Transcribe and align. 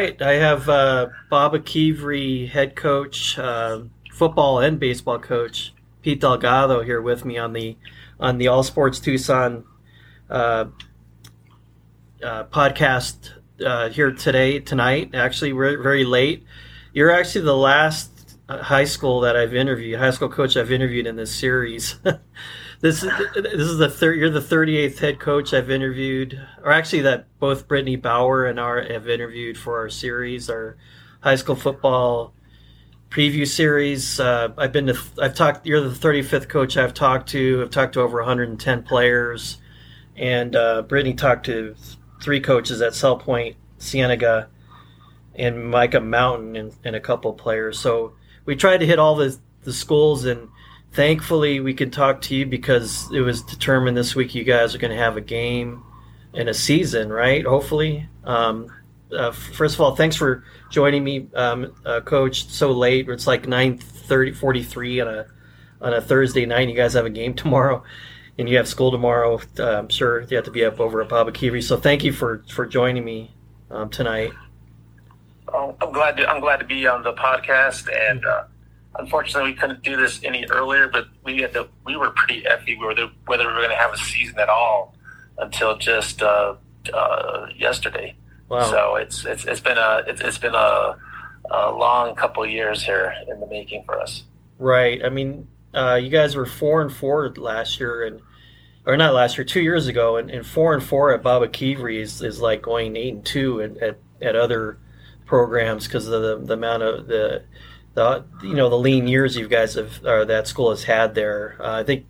Right, 0.00 0.22
I 0.22 0.32
have 0.36 0.66
uh, 0.66 1.08
Bob 1.28 1.52
head 1.52 2.74
coach, 2.74 3.38
uh, 3.38 3.82
football 4.10 4.58
and 4.58 4.80
baseball 4.80 5.18
coach, 5.18 5.74
Pete 6.00 6.22
Delgado 6.22 6.80
here 6.80 7.02
with 7.02 7.26
me 7.26 7.36
on 7.36 7.52
the 7.52 7.76
on 8.18 8.38
the 8.38 8.48
All 8.48 8.62
Sports 8.62 8.98
Tucson 8.98 9.64
uh, 10.30 10.64
uh 12.24 12.44
podcast 12.44 13.32
uh, 13.62 13.90
here 13.90 14.10
today 14.10 14.58
tonight. 14.58 15.14
Actually, 15.14 15.52
we're 15.52 15.82
very 15.82 16.06
late. 16.06 16.46
You're 16.94 17.10
actually 17.10 17.44
the 17.44 17.54
last 17.54 18.38
uh, 18.48 18.62
high 18.62 18.84
school 18.84 19.20
that 19.20 19.36
I've 19.36 19.54
interviewed, 19.54 19.98
high 19.98 20.12
school 20.12 20.30
coach 20.30 20.56
I've 20.56 20.72
interviewed 20.72 21.06
in 21.06 21.16
this 21.16 21.34
series. 21.34 21.96
this 22.80 23.02
is 23.02 23.10
this 23.34 23.68
is 23.68 23.76
the 23.76 23.90
third. 23.90 24.18
You're 24.18 24.30
the 24.30 24.40
38th 24.40 24.98
head 24.98 25.20
coach 25.20 25.52
I've 25.52 25.70
interviewed, 25.70 26.40
or 26.62 26.72
actually 26.72 27.02
that 27.02 27.26
both 27.38 27.68
Brittany 27.68 27.96
Bauer 27.96 28.46
and 28.46 28.58
I 28.58 28.90
have 28.90 29.08
interviewed 29.08 29.58
for 29.58 29.78
our 29.78 29.90
series, 29.90 30.48
our 30.48 30.78
high 31.20 31.36
school 31.36 31.56
football 31.56 32.32
preview 33.10 33.46
series. 33.46 34.18
Uh, 34.18 34.48
I've 34.56 34.72
been 34.72 34.86
to. 34.86 34.98
I've 35.20 35.34
talked. 35.34 35.66
You're 35.66 35.82
the 35.82 35.90
35th 35.90 36.48
coach 36.48 36.78
I've 36.78 36.94
talked 36.94 37.28
to. 37.30 37.60
I've 37.62 37.70
talked 37.70 37.94
to 37.94 38.00
over 38.00 38.18
110 38.18 38.82
players, 38.84 39.58
and 40.16 40.56
uh, 40.56 40.80
Brittany 40.80 41.14
talked 41.14 41.44
to 41.46 41.76
three 42.22 42.40
coaches 42.40 42.80
at 42.80 42.92
Salpointe, 42.92 43.56
Cienega, 43.78 44.48
and 45.34 45.70
Mica 45.70 46.00
Mountain, 46.00 46.56
and, 46.56 46.74
and 46.82 46.96
a 46.96 47.00
couple 47.00 47.34
players. 47.34 47.78
So 47.78 48.14
we 48.46 48.56
tried 48.56 48.78
to 48.78 48.86
hit 48.86 48.98
all 48.98 49.16
the 49.16 49.36
the 49.64 49.72
schools 49.74 50.24
and 50.24 50.48
thankfully 50.92 51.60
we 51.60 51.74
can 51.74 51.90
talk 51.90 52.20
to 52.22 52.34
you 52.34 52.46
because 52.46 53.10
it 53.12 53.20
was 53.20 53.42
determined 53.42 53.96
this 53.96 54.14
week 54.14 54.34
you 54.34 54.44
guys 54.44 54.74
are 54.74 54.78
going 54.78 54.90
to 54.90 54.96
have 54.96 55.16
a 55.16 55.20
game 55.20 55.82
and 56.34 56.48
a 56.48 56.54
season, 56.54 57.12
right? 57.12 57.44
Hopefully. 57.44 58.08
Um, 58.24 58.68
uh, 59.12 59.32
first 59.32 59.74
of 59.74 59.80
all, 59.80 59.96
thanks 59.96 60.14
for 60.14 60.44
joining 60.70 61.02
me, 61.02 61.26
um, 61.34 61.74
uh, 61.84 62.00
Coach. 62.00 62.46
So 62.46 62.70
late, 62.70 63.08
it's 63.08 63.26
like 63.26 63.44
9:30, 63.44 64.36
43 64.36 65.00
on 65.00 65.08
a 65.08 65.26
on 65.80 65.94
a 65.94 66.00
Thursday 66.00 66.46
night. 66.46 66.68
You 66.68 66.76
guys 66.76 66.92
have 66.92 67.06
a 67.06 67.10
game 67.10 67.34
tomorrow, 67.42 67.82
and 68.38 68.48
you 68.48 68.56
have 68.56 68.68
school 68.68 68.90
tomorrow. 68.90 69.40
Uh, 69.58 69.78
I'm 69.78 69.88
sure 69.88 70.22
you 70.22 70.36
have 70.36 70.44
to 70.44 70.50
be 70.50 70.64
up 70.64 70.80
over 70.80 71.02
at 71.02 71.08
Baboquivari. 71.08 71.62
So 71.62 71.76
thank 71.76 72.04
you 72.04 72.12
for 72.12 72.44
for 72.48 72.66
joining 72.66 73.04
me 73.04 73.34
um, 73.70 73.90
tonight. 73.90 74.32
Oh, 75.52 75.74
I'm 75.80 75.92
glad 75.92 76.16
to, 76.18 76.28
I'm 76.28 76.40
glad 76.40 76.58
to 76.58 76.64
be 76.64 76.86
on 76.86 77.02
the 77.02 77.12
podcast 77.12 77.88
and 77.92 78.24
uh, 78.24 78.44
unfortunately, 78.98 79.52
we 79.52 79.56
couldn't 79.56 79.82
do 79.82 79.96
this 79.96 80.20
any 80.24 80.46
earlier, 80.50 80.88
but 80.88 81.06
we 81.24 81.38
had 81.38 81.52
to, 81.54 81.68
we 81.84 81.96
were 81.96 82.10
pretty 82.10 82.42
effy 82.42 82.78
whether 82.78 83.10
whether 83.26 83.46
we 83.46 83.52
were 83.52 83.58
going 83.58 83.70
to 83.70 83.76
have 83.76 83.92
a 83.92 83.98
season 83.98 84.38
at 84.38 84.48
all 84.48 84.94
until 85.38 85.76
just 85.76 86.22
uh, 86.22 86.54
uh, 86.92 87.46
yesterday. 87.56 88.14
Wow. 88.48 88.70
So 88.70 88.96
it's 88.96 89.24
it's 89.24 89.44
it's 89.44 89.60
been 89.60 89.78
a 89.78 90.02
it's, 90.06 90.20
it's 90.20 90.38
been 90.38 90.54
a, 90.54 90.96
a 91.50 91.70
long 91.72 92.14
couple 92.14 92.44
years 92.46 92.84
here 92.84 93.14
in 93.28 93.40
the 93.40 93.46
making 93.46 93.84
for 93.84 94.00
us. 94.00 94.24
Right. 94.58 95.02
I 95.04 95.08
mean, 95.08 95.48
uh, 95.72 95.94
you 96.02 96.10
guys 96.10 96.36
were 96.36 96.46
four 96.46 96.82
and 96.82 96.92
four 96.92 97.32
last 97.36 97.80
year, 97.80 98.04
and 98.04 98.20
or 98.86 98.96
not 98.96 99.14
last 99.14 99.38
year, 99.38 99.44
two 99.44 99.60
years 99.60 99.86
ago, 99.86 100.16
and, 100.16 100.30
and 100.30 100.44
four 100.44 100.74
and 100.74 100.82
four 100.82 101.12
at 101.12 101.22
Baboquivari 101.22 102.00
is, 102.00 102.22
is 102.22 102.40
like 102.40 102.62
going 102.62 102.96
eight 102.96 103.14
and 103.14 103.24
two 103.24 103.60
at, 103.62 103.76
at, 103.78 103.98
at 104.20 104.36
other 104.36 104.78
programs 105.26 105.86
because 105.86 106.08
of 106.08 106.22
the, 106.22 106.38
the 106.44 106.54
amount 106.54 106.82
of 106.82 107.06
the 107.06 107.44
the 107.94 108.24
you 108.42 108.54
know 108.54 108.68
the 108.68 108.78
lean 108.78 109.08
years 109.08 109.36
you 109.36 109.48
guys 109.48 109.74
have 109.74 110.04
or 110.04 110.24
that 110.24 110.46
school 110.46 110.70
has 110.70 110.84
had 110.84 111.14
there. 111.14 111.56
Uh, 111.60 111.80
I 111.80 111.84
think 111.84 112.06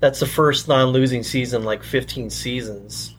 that's 0.00 0.20
the 0.20 0.26
first 0.26 0.68
non-losing 0.68 1.22
season 1.22 1.64
like 1.64 1.82
15 1.82 2.30
seasons. 2.30 3.14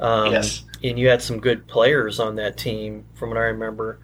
Um, 0.00 0.32
yes. 0.32 0.64
And 0.82 0.98
you 0.98 1.08
had 1.08 1.22
some 1.22 1.38
good 1.38 1.66
players 1.68 2.18
on 2.18 2.36
that 2.36 2.56
team, 2.56 3.04
from 3.14 3.28
what 3.28 3.38
I 3.38 3.42
remember. 3.42 4.00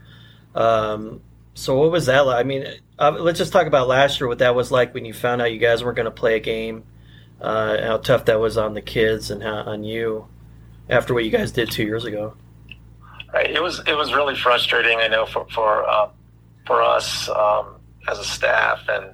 Um, 0.54 1.22
so 1.54 1.76
what 1.76 1.90
was 1.90 2.06
that 2.06 2.20
like? 2.20 2.38
I 2.38 2.42
mean, 2.44 2.66
uh, 2.98 3.16
let's 3.18 3.38
just 3.38 3.52
talk 3.52 3.66
about 3.66 3.88
last 3.88 4.20
year. 4.20 4.28
What 4.28 4.38
that 4.38 4.54
was 4.54 4.70
like 4.70 4.94
when 4.94 5.04
you 5.04 5.12
found 5.12 5.42
out 5.42 5.52
you 5.52 5.58
guys 5.58 5.82
weren't 5.82 5.96
going 5.96 6.04
to 6.04 6.10
play 6.10 6.36
a 6.36 6.40
game. 6.40 6.84
Uh, 7.40 7.80
how 7.82 7.96
tough 7.98 8.24
that 8.26 8.38
was 8.40 8.56
on 8.56 8.74
the 8.74 8.82
kids 8.82 9.30
and 9.30 9.42
how, 9.42 9.62
on 9.62 9.84
you 9.84 10.26
after 10.90 11.14
what 11.14 11.24
you 11.24 11.30
guys 11.30 11.52
did 11.52 11.70
two 11.70 11.84
years 11.84 12.04
ago. 12.04 12.34
Right. 13.32 13.50
It 13.50 13.62
was 13.62 13.80
it 13.86 13.94
was 13.94 14.12
really 14.12 14.34
frustrating. 14.34 14.98
I 14.98 15.08
know 15.08 15.26
for 15.26 15.46
for 15.50 15.88
uh, 15.88 16.08
for 16.68 16.82
us 16.82 17.28
um, 17.30 17.80
as 18.06 18.20
a 18.20 18.24
staff 18.24 18.80
and 18.88 19.06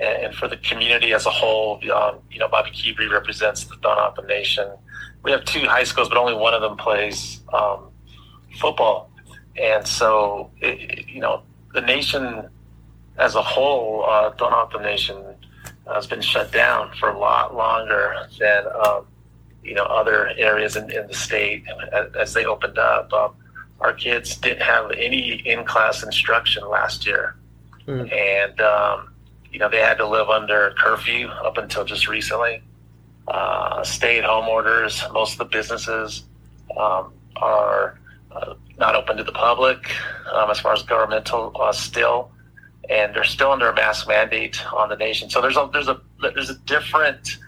and 0.00 0.34
for 0.34 0.48
the 0.48 0.56
community 0.56 1.12
as 1.12 1.26
a 1.26 1.30
whole. 1.30 1.78
Um, 1.92 2.20
you 2.30 2.38
know, 2.38 2.48
Baboquivari 2.48 3.10
represents 3.10 3.64
the 3.64 3.76
Tohono 3.76 4.10
O'odham 4.10 4.26
Nation. 4.26 4.66
We 5.22 5.30
have 5.32 5.44
two 5.44 5.66
high 5.66 5.84
schools, 5.84 6.08
but 6.08 6.16
only 6.16 6.34
one 6.34 6.54
of 6.54 6.62
them 6.62 6.76
plays 6.76 7.40
um, 7.52 7.90
football, 8.58 9.10
and 9.56 9.86
so 9.86 10.50
it, 10.60 11.06
you 11.08 11.20
know 11.20 11.42
the 11.74 11.82
nation 11.82 12.48
as 13.18 13.34
a 13.34 13.42
whole, 13.42 14.04
uh, 14.04 14.32
Tohono 14.32 14.64
O'odham 14.64 14.82
Nation, 14.82 15.22
has 15.92 16.06
been 16.06 16.22
shut 16.22 16.50
down 16.52 16.90
for 16.98 17.10
a 17.10 17.18
lot 17.18 17.54
longer 17.54 18.14
than 18.38 18.64
um, 18.86 19.06
you 19.62 19.74
know 19.74 19.84
other 19.84 20.28
areas 20.38 20.76
in, 20.76 20.90
in 20.90 21.06
the 21.06 21.14
state 21.14 21.64
as, 21.92 22.14
as 22.14 22.32
they 22.32 22.44
opened 22.44 22.78
up. 22.78 23.12
Our 23.82 23.92
kids 23.92 24.36
didn't 24.36 24.62
have 24.62 24.92
any 24.92 25.42
in-class 25.44 26.04
instruction 26.04 26.68
last 26.68 27.04
year, 27.04 27.34
mm. 27.86 28.12
and 28.12 28.60
um, 28.60 29.12
you 29.50 29.58
know 29.58 29.68
they 29.68 29.80
had 29.80 29.98
to 29.98 30.06
live 30.06 30.28
under 30.28 30.72
curfew 30.78 31.26
up 31.28 31.58
until 31.58 31.84
just 31.84 32.06
recently. 32.06 32.62
Uh, 33.26 33.82
stay-at-home 33.82 34.48
orders. 34.48 35.02
Most 35.12 35.32
of 35.32 35.38
the 35.38 35.44
businesses 35.46 36.24
um, 36.76 37.12
are 37.36 37.98
uh, 38.30 38.54
not 38.78 38.94
open 38.94 39.16
to 39.16 39.24
the 39.24 39.32
public 39.32 39.78
um, 40.32 40.50
as 40.50 40.60
far 40.60 40.72
as 40.72 40.82
governmental 40.82 41.52
uh, 41.60 41.72
still, 41.72 42.30
and 42.88 43.14
they're 43.14 43.24
still 43.24 43.50
under 43.50 43.68
a 43.68 43.74
mask 43.74 44.06
mandate 44.06 44.64
on 44.72 44.88
the 44.88 44.96
nation. 44.96 45.28
So 45.28 45.40
there's 45.40 45.56
a 45.56 45.68
there's 45.72 45.88
a 45.88 46.00
there's 46.20 46.50
a 46.50 46.58
different. 46.66 47.38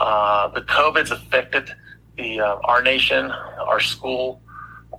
Uh, 0.00 0.48
the 0.48 0.62
COVID's 0.62 1.10
affected 1.10 1.72
the 2.16 2.40
uh, 2.40 2.56
our 2.64 2.82
nation, 2.82 3.30
our 3.30 3.80
school 3.80 4.40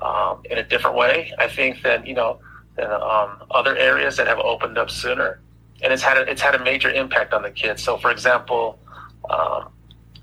um, 0.01 0.41
in 0.49 0.57
a 0.57 0.63
different 0.63 0.95
way. 0.95 1.33
I 1.37 1.47
think 1.47 1.81
than 1.83 2.05
you 2.05 2.13
know 2.13 2.39
than 2.75 2.91
um, 2.91 3.43
other 3.51 3.75
areas 3.77 4.17
that 4.17 4.27
have 4.27 4.39
opened 4.39 4.77
up 4.77 4.89
sooner, 4.89 5.39
and 5.81 5.93
it's 5.93 6.03
had 6.03 6.17
a, 6.17 6.29
it's 6.29 6.41
had 6.41 6.55
a 6.55 6.63
major 6.63 6.89
impact 6.89 7.33
on 7.33 7.41
the 7.43 7.51
kids. 7.51 7.83
So, 7.83 7.97
for 7.97 8.11
example, 8.11 8.79
um, 9.29 9.69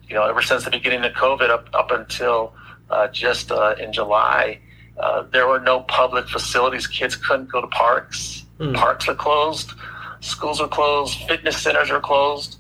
you 0.09 0.14
know, 0.14 0.25
ever 0.25 0.42
since 0.42 0.64
the 0.64 0.70
beginning 0.70 1.04
of 1.04 1.12
COVID 1.12 1.50
up 1.50 1.69
up 1.75 1.91
until 1.91 2.54
uh, 2.91 3.09
just 3.09 3.50
uh, 3.53 3.75
in 3.78 3.92
July, 3.92 4.60
uh, 4.98 5.25
there 5.32 5.47
were 5.47 5.60
no 5.60 5.81
public 5.81 6.28
facilities. 6.28 6.87
Kids 6.87 7.16
couldn't 7.16 7.50
go 7.50 7.60
to 7.60 7.66
parks. 7.69 8.44
Mm. 8.58 8.75
Parks 8.75 9.08
are 9.08 9.14
closed. 9.14 9.72
Schools 10.20 10.60
are 10.60 10.69
closed. 10.69 11.19
Fitness 11.28 11.58
centers 11.58 11.91
are 11.91 12.00
closed. 12.00 12.58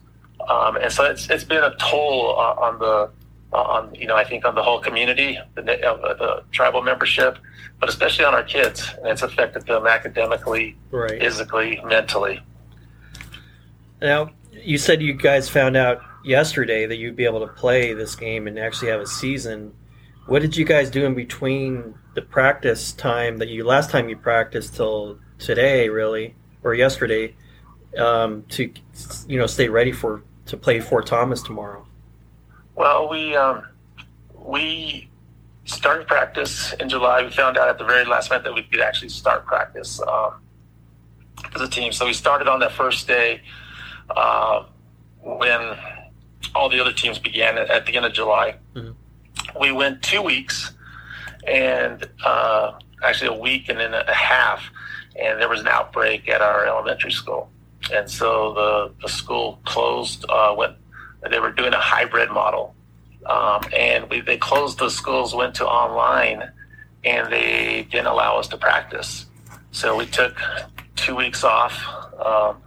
Um, 0.48 0.76
and 0.76 0.92
so 0.92 1.04
it's, 1.04 1.28
it's 1.30 1.44
been 1.44 1.64
a 1.64 1.74
toll 1.76 2.38
uh, 2.38 2.54
on 2.60 2.78
the 2.78 3.10
on 3.56 3.94
you 3.94 4.06
know 4.06 4.16
I 4.16 4.24
think 4.24 4.44
on 4.44 4.54
the 4.54 4.62
whole 4.62 4.80
community, 4.80 5.38
the, 5.54 5.62
uh, 5.62 6.14
the 6.14 6.44
tribal 6.52 6.82
membership, 6.82 7.38
but 7.80 7.88
especially 7.88 8.24
on 8.24 8.34
our 8.34 8.42
kids, 8.42 8.88
and 8.98 9.08
it's 9.08 9.22
affected 9.22 9.66
them 9.66 9.86
academically, 9.86 10.76
right. 10.90 11.20
physically, 11.20 11.80
mentally. 11.84 12.42
Now, 14.00 14.30
you 14.52 14.78
said 14.78 15.02
you 15.02 15.14
guys 15.14 15.48
found 15.48 15.76
out 15.76 16.02
yesterday 16.24 16.86
that 16.86 16.96
you'd 16.96 17.16
be 17.16 17.24
able 17.24 17.40
to 17.46 17.52
play 17.52 17.92
this 17.94 18.14
game 18.14 18.46
and 18.46 18.58
actually 18.58 18.90
have 18.90 19.00
a 19.00 19.06
season. 19.06 19.74
What 20.26 20.42
did 20.42 20.56
you 20.56 20.64
guys 20.64 20.90
do 20.90 21.04
in 21.04 21.14
between 21.14 21.94
the 22.14 22.22
practice 22.22 22.92
time 22.92 23.38
that 23.38 23.48
you 23.48 23.64
last 23.64 23.90
time 23.90 24.08
you 24.08 24.16
practiced 24.16 24.74
till 24.74 25.18
today, 25.38 25.88
really, 25.88 26.34
or 26.62 26.74
yesterday, 26.74 27.36
um, 27.96 28.42
to 28.50 28.72
you 29.28 29.38
know 29.38 29.46
stay 29.46 29.68
ready 29.68 29.92
for 29.92 30.22
to 30.46 30.56
play 30.56 30.80
Fort 30.80 31.06
Thomas 31.06 31.42
tomorrow? 31.42 31.85
Well, 32.76 33.08
we 33.08 33.34
um, 33.34 33.66
we 34.34 35.08
started 35.64 36.06
practice 36.06 36.74
in 36.74 36.88
July. 36.90 37.22
We 37.22 37.30
found 37.30 37.56
out 37.56 37.68
at 37.68 37.78
the 37.78 37.84
very 37.84 38.04
last 38.04 38.30
minute 38.30 38.44
that 38.44 38.54
we 38.54 38.62
could 38.62 38.80
actually 38.80 39.08
start 39.08 39.46
practice 39.46 40.00
um, 40.02 40.34
as 41.54 41.62
a 41.62 41.68
team. 41.68 41.90
So 41.90 42.04
we 42.04 42.12
started 42.12 42.48
on 42.48 42.60
that 42.60 42.72
first 42.72 43.08
day 43.08 43.40
uh, 44.10 44.64
when 45.22 45.76
all 46.54 46.68
the 46.68 46.78
other 46.78 46.92
teams 46.92 47.18
began 47.18 47.56
at, 47.56 47.70
at 47.70 47.86
the 47.86 47.96
end 47.96 48.04
of 48.04 48.12
July. 48.12 48.56
Mm-hmm. 48.74 49.58
We 49.58 49.72
went 49.72 50.02
two 50.02 50.20
weeks 50.20 50.72
and 51.46 52.06
uh, 52.24 52.72
actually 53.02 53.34
a 53.34 53.40
week 53.40 53.70
and 53.70 53.80
then 53.80 53.94
a 53.94 54.12
half, 54.12 54.62
and 55.18 55.40
there 55.40 55.48
was 55.48 55.60
an 55.60 55.68
outbreak 55.68 56.28
at 56.28 56.42
our 56.42 56.66
elementary 56.66 57.12
school. 57.12 57.48
And 57.90 58.10
so 58.10 58.52
the, 58.52 58.92
the 59.02 59.08
school 59.08 59.60
closed, 59.64 60.26
uh, 60.28 60.54
went 60.56 60.76
they 61.30 61.38
were 61.38 61.52
doing 61.52 61.72
a 61.72 61.80
hybrid 61.80 62.30
model. 62.30 62.74
Um, 63.26 63.62
and 63.74 64.08
we, 64.08 64.20
they 64.20 64.36
closed 64.36 64.78
the 64.78 64.88
schools, 64.88 65.34
went 65.34 65.54
to 65.56 65.66
online, 65.66 66.50
and 67.04 67.32
they 67.32 67.86
didn't 67.90 68.06
allow 68.06 68.38
us 68.38 68.48
to 68.48 68.56
practice. 68.56 69.26
So 69.72 69.96
we 69.96 70.06
took 70.06 70.36
two 70.94 71.16
weeks 71.16 71.44
off. 71.44 71.84
Um, 72.24 72.62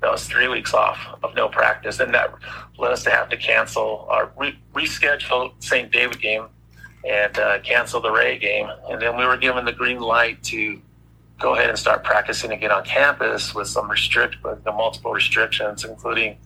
that 0.00 0.10
was 0.10 0.26
three 0.26 0.48
weeks 0.48 0.74
off 0.74 0.98
of 1.22 1.34
no 1.34 1.48
practice, 1.48 2.00
and 2.00 2.12
that 2.12 2.34
led 2.76 2.92
us 2.92 3.04
to 3.04 3.10
have 3.10 3.28
to 3.30 3.36
cancel 3.36 4.06
our 4.10 4.32
re- 4.36 4.58
reschedule 4.74 5.52
St. 5.60 5.90
David 5.92 6.20
game 6.20 6.46
and 7.08 7.38
uh, 7.38 7.60
canceled 7.60 8.04
the 8.04 8.10
Ray 8.10 8.38
game. 8.38 8.68
And 8.90 9.00
then 9.00 9.16
we 9.16 9.24
were 9.24 9.36
given 9.36 9.64
the 9.64 9.72
green 9.72 10.00
light 10.00 10.42
to 10.44 10.80
go 11.40 11.54
ahead 11.54 11.68
and 11.68 11.78
start 11.78 12.04
practicing 12.04 12.52
again 12.52 12.70
on 12.70 12.84
campus 12.84 13.54
with 13.54 13.68
some 13.68 13.90
restrict, 13.90 14.36
with 14.44 14.62
the 14.64 14.72
multiple 14.72 15.12
restrictions, 15.12 15.84
including 15.84 16.36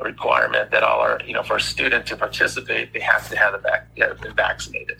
requirement 0.00 0.70
that 0.70 0.82
all 0.82 1.00
our, 1.00 1.20
you 1.26 1.34
know, 1.34 1.42
for 1.42 1.56
a 1.56 1.60
student 1.60 2.06
to 2.06 2.16
participate, 2.16 2.92
they 2.92 3.00
have 3.00 3.28
to 3.28 3.36
have, 3.36 3.52
the 3.52 3.58
vac- 3.58 3.96
have 3.98 4.20
been 4.20 4.34
vaccinated. 4.34 4.98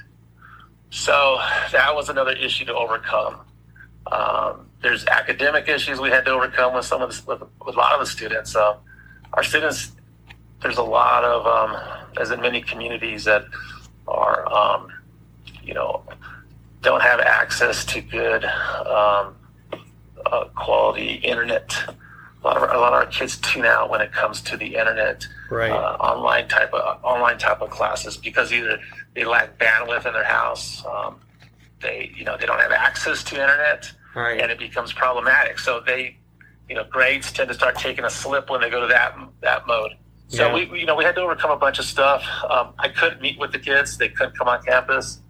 So 0.90 1.38
that 1.72 1.94
was 1.94 2.08
another 2.08 2.32
issue 2.32 2.64
to 2.66 2.74
overcome. 2.74 3.40
Um, 4.10 4.68
there's 4.82 5.06
academic 5.06 5.68
issues 5.68 6.00
we 6.00 6.10
had 6.10 6.24
to 6.26 6.32
overcome 6.32 6.74
with 6.74 6.84
some 6.84 7.00
of 7.02 7.10
the, 7.10 7.22
with, 7.26 7.42
with 7.64 7.76
a 7.76 7.78
lot 7.78 7.94
of 7.94 8.00
the 8.00 8.06
students. 8.06 8.54
Uh, 8.54 8.76
our 9.32 9.42
students, 9.42 9.92
there's 10.60 10.76
a 10.76 10.82
lot 10.82 11.24
of, 11.24 11.46
um, 11.46 12.08
as 12.20 12.30
in 12.30 12.40
many 12.40 12.60
communities 12.60 13.24
that 13.24 13.44
are, 14.06 14.46
um, 14.52 14.88
you 15.62 15.72
know, 15.72 16.02
don't 16.82 17.02
have 17.02 17.20
access 17.20 17.84
to 17.86 18.00
good 18.00 18.44
um, 18.44 19.36
uh, 20.26 20.44
quality 20.54 21.14
internet. 21.14 21.96
A 22.42 22.48
lot, 22.48 22.56
of, 22.56 22.62
a 22.64 22.78
lot 22.78 22.92
of 22.92 22.94
our 22.94 23.06
kids 23.06 23.36
tune 23.36 23.64
out 23.64 23.88
when 23.88 24.00
it 24.00 24.10
comes 24.10 24.40
to 24.42 24.56
the 24.56 24.74
internet, 24.74 25.24
right. 25.48 25.70
uh, 25.70 25.96
online 26.00 26.48
type 26.48 26.72
of 26.74 27.02
online 27.04 27.38
type 27.38 27.60
of 27.62 27.70
classes 27.70 28.16
because 28.16 28.52
either 28.52 28.80
they 29.14 29.24
lack 29.24 29.58
bandwidth 29.58 30.06
in 30.06 30.12
their 30.12 30.24
house, 30.24 30.84
um, 30.86 31.20
they 31.80 32.10
you 32.16 32.24
know 32.24 32.36
they 32.36 32.46
don't 32.46 32.58
have 32.58 32.72
access 32.72 33.22
to 33.24 33.40
internet, 33.40 33.92
right. 34.16 34.40
and 34.40 34.50
it 34.50 34.58
becomes 34.58 34.92
problematic. 34.92 35.60
So 35.60 35.80
they, 35.86 36.16
you 36.68 36.74
know, 36.74 36.82
grades 36.82 37.30
tend 37.30 37.48
to 37.48 37.54
start 37.54 37.76
taking 37.76 38.04
a 38.04 38.10
slip 38.10 38.50
when 38.50 38.60
they 38.60 38.70
go 38.70 38.80
to 38.80 38.88
that 38.88 39.16
that 39.42 39.66
mode. 39.68 39.92
So 40.26 40.48
Yeah. 40.48 40.54
we, 40.54 40.66
we, 40.66 40.80
you 40.80 40.86
know, 40.86 40.96
we 40.96 41.04
had 41.04 41.14
to 41.14 41.20
overcome 41.20 41.50
a 41.52 41.56
bunch 41.56 41.78
of 41.78 41.84
stuff. 41.84 42.24
Um, 42.50 42.72
I 42.78 42.88
couldn't 42.88 43.20
meet 43.20 43.38
with 43.38 43.52
the 43.52 43.58
kids; 43.60 43.98
they 43.98 44.08
couldn't 44.08 44.36
come 44.36 44.48
on 44.48 44.60
campus. 44.64 45.20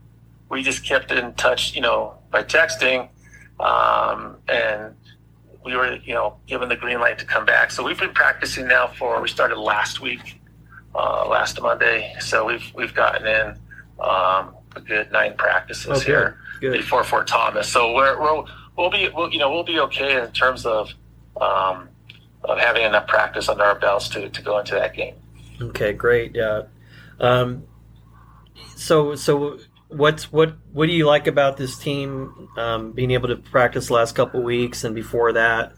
We 0.48 0.62
just 0.62 0.82
kept 0.82 1.10
in 1.12 1.34
touch, 1.34 1.74
you 1.74 1.82
know, 1.82 2.14
by 2.30 2.42
texting, 2.42 3.08
um, 3.60 4.36
and 4.48 4.94
we 5.64 5.76
were, 5.76 5.96
you 6.04 6.14
know, 6.14 6.36
given 6.46 6.68
the 6.68 6.76
green 6.76 7.00
light 7.00 7.18
to 7.18 7.24
come 7.24 7.44
back. 7.44 7.70
So 7.70 7.84
we've 7.84 7.98
been 7.98 8.14
practicing 8.14 8.66
now 8.66 8.88
for. 8.88 9.20
We 9.20 9.28
started 9.28 9.58
last 9.58 10.00
week, 10.00 10.40
uh, 10.94 11.28
last 11.28 11.60
Monday. 11.60 12.14
So 12.20 12.46
we've 12.46 12.72
we've 12.74 12.94
gotten 12.94 13.26
in 13.26 13.46
um, 14.00 14.54
a 14.76 14.80
good 14.84 15.12
nine 15.12 15.34
practices 15.36 15.98
good. 15.98 16.06
here 16.06 16.38
Good. 16.60 16.72
before 16.72 17.04
Fort 17.04 17.26
Thomas. 17.26 17.68
So 17.68 17.94
we're, 17.94 18.20
we'll 18.20 18.48
we'll 18.76 18.90
be 18.90 19.08
we'll, 19.14 19.32
you 19.32 19.38
know 19.38 19.50
we'll 19.50 19.64
be 19.64 19.78
okay 19.80 20.22
in 20.22 20.30
terms 20.32 20.66
of 20.66 20.90
um, 21.40 21.88
of 22.44 22.58
having 22.58 22.84
enough 22.84 23.06
practice 23.06 23.48
under 23.48 23.64
our 23.64 23.78
belts 23.78 24.08
to, 24.10 24.28
to 24.28 24.42
go 24.42 24.58
into 24.58 24.74
that 24.74 24.94
game. 24.94 25.14
Okay, 25.60 25.92
great. 25.92 26.34
Yeah. 26.34 26.62
Um, 27.20 27.64
so, 28.76 29.14
so 29.14 29.58
what's 29.92 30.32
what 30.32 30.54
what 30.72 30.86
do 30.86 30.92
you 30.92 31.06
like 31.06 31.26
about 31.26 31.56
this 31.56 31.76
team? 31.76 32.48
Um, 32.56 32.92
being 32.92 33.10
able 33.12 33.28
to 33.28 33.36
practice 33.36 33.88
the 33.88 33.94
last 33.94 34.14
couple 34.14 34.42
weeks 34.42 34.84
and 34.84 34.94
before 34.94 35.32
that, 35.32 35.74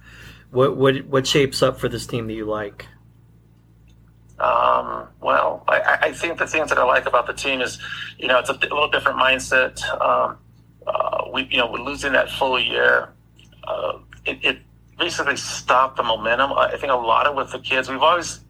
what 0.50 0.76
what 0.76 1.04
what 1.06 1.26
shapes 1.26 1.62
up 1.62 1.78
for 1.78 1.88
this 1.88 2.06
team 2.06 2.26
that 2.28 2.34
you 2.34 2.46
like? 2.46 2.86
Um, 4.38 5.08
well, 5.20 5.62
I- 5.68 5.80
I, 5.80 5.98
I 6.08 6.12
think 6.12 6.38
the 6.38 6.46
things 6.46 6.68
that 6.70 6.78
I 6.78 6.84
like 6.84 7.06
about 7.06 7.26
the 7.26 7.32
team 7.32 7.60
is, 7.60 7.78
you 8.18 8.26
know, 8.26 8.38
it's 8.40 8.50
a, 8.50 8.54
little 8.54 8.90
different 8.90 9.18
mindset. 9.18 9.80
Um, 10.00 10.38
uh, 10.86 11.24
we, 11.32 11.44
you 11.44 11.56
know, 11.58 11.70
we're 11.70 11.78
losing 11.80 12.12
that 12.12 12.30
full 12.30 12.58
year. 12.58 13.10
Uh, 13.62 13.98
it, 14.26 14.38
it 14.42 14.58
basically 14.98 15.36
stopped 15.36 15.96
the 15.96 16.02
momentum. 16.02 16.52
I 16.52 16.76
think 16.76 16.92
a 16.92 16.96
lot 16.96 17.26
of 17.26 17.36
with 17.36 17.52
the 17.52 17.60
kids, 17.60 17.88
we've 17.88 18.02
always 18.02 18.40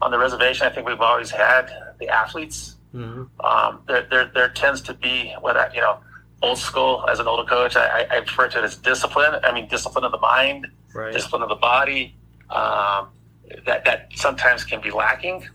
on 0.00 0.10
the 0.10 0.18
reservation. 0.18 0.66
I 0.66 0.70
think 0.70 0.86
we've 0.86 1.00
always 1.00 1.30
had 1.30 1.70
the 1.98 2.08
athletes. 2.08 2.75
Hmm 2.92 3.24
Um, 3.40 3.80
there, 3.88 4.06
there, 4.10 4.30
there 4.34 4.48
tends 4.48 4.80
to 4.82 4.94
be 4.94 5.34
what 5.40 5.56
I, 5.56 5.72
you 5.74 5.80
know, 5.80 5.98
old 6.42 6.58
school 6.58 7.04
as 7.10 7.18
an 7.18 7.26
older 7.26 7.44
coach. 7.48 7.76
I, 7.76 8.00
I- 8.02 8.06
I 8.10 8.16
refer 8.18 8.48
to 8.48 8.58
it 8.58 8.64
as 8.64 8.76
discipline. 8.76 9.40
I 9.42 9.52
mean, 9.52 9.68
discipline 9.68 10.04
of 10.04 10.12
the 10.12 10.18
mind 10.18 10.66
Right. 10.94 11.12
discipline 11.12 11.42
of 11.42 11.48
the 11.50 11.56
body 11.56 12.14
um, 12.48 13.08
that 13.66 13.84
that 13.84 14.08
sometimes 14.14 14.64
can 14.64 14.80
be 14.80 14.90
lacking, 14.90 15.46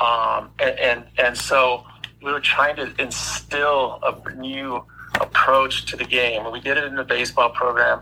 um, 0.00 0.50
and, 0.58 0.76
and 0.80 1.04
and 1.18 1.36
so 1.38 1.84
we 2.20 2.32
were 2.32 2.40
trying 2.40 2.74
to 2.76 2.92
instill 3.00 4.00
a 4.02 4.34
new 4.34 4.84
approach 5.20 5.86
to 5.86 5.96
the 5.96 6.04
game. 6.04 6.50
We 6.50 6.58
did 6.60 6.78
it 6.78 6.84
in 6.84 6.96
the 6.96 7.04
baseball 7.04 7.50
program, 7.50 8.00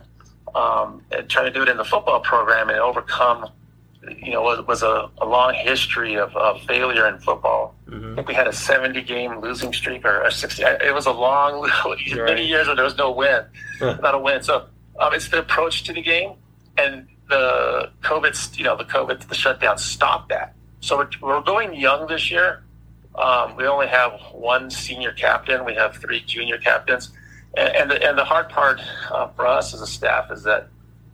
um, 0.55 1.03
and 1.13 1.29
trying 1.29 1.47
to 1.47 1.51
do 1.53 1.63
it 1.63 1.69
in 1.69 1.77
the 1.77 1.85
football 1.85 2.21
program 2.21 2.71
and 2.71 2.79
overcome. 2.79 3.51
You 4.09 4.33
know, 4.33 4.43
was, 4.43 4.67
was 4.67 4.83
a, 4.83 5.11
a 5.21 5.27
long 5.27 5.53
history 5.53 6.15
of, 6.17 6.35
of 6.35 6.63
failure 6.63 7.07
in 7.09 7.19
football. 7.19 7.75
I 7.91 7.95
hmm 7.97 8.15
think 8.15 8.29
we 8.29 8.35
had 8.35 8.47
a 8.47 8.53
70 8.53 9.03
game 9.03 9.41
losing 9.41 9.73
streak 9.73 10.05
or 10.05 10.23
a 10.23 10.31
60. 10.31 10.63
It 10.63 10.95
was 10.95 11.07
a 11.07 11.13
long, 11.13 11.63
Right. 11.87 12.17
many 12.25 12.47
years 12.47 12.67
where 12.67 12.77
there 12.77 12.85
was 12.85 12.97
no 12.97 13.11
win 13.11 13.45
Huh. 13.79 13.99
not 14.03 14.15
a 14.15 14.19
win. 14.19 14.43
So 14.43 14.67
um, 14.99 15.13
it's 15.15 15.29
the 15.29 15.39
approach 15.41 15.85
to 15.85 15.93
the 15.93 16.03
game, 16.03 16.35
and 16.77 17.07
the 17.29 17.91
COVID, 18.03 18.59
you 18.59 18.65
know, 18.65 18.77
the 18.77 18.85
COVID, 18.85 19.27
the 19.29 19.35
shutdown 19.35 19.79
stopped 19.79 20.29
that. 20.29 20.55
So 20.81 20.99
we're, 20.99 21.09
we're 21.23 21.41
going 21.43 21.75
young 21.75 22.07
this 22.07 22.31
year. 22.31 22.63
Um, 23.17 23.57
we 23.57 23.67
only 23.67 23.87
have 23.89 24.13
one 24.33 24.71
senior 24.71 25.13
captain. 25.13 25.65
We 25.65 25.75
have 25.75 25.97
three 25.97 26.21
junior 26.27 26.59
captains, 26.59 27.11
and, 27.57 27.75
and 27.75 27.91
the 27.91 28.03
and 28.09 28.17
the 28.19 28.25
hard 28.25 28.49
part 28.51 28.81
uh, 29.11 29.29
for 29.29 29.47
us 29.47 29.75
as 29.75 29.81
a 29.81 29.87
staff 29.87 30.31
is 30.31 30.43
that 30.45 30.69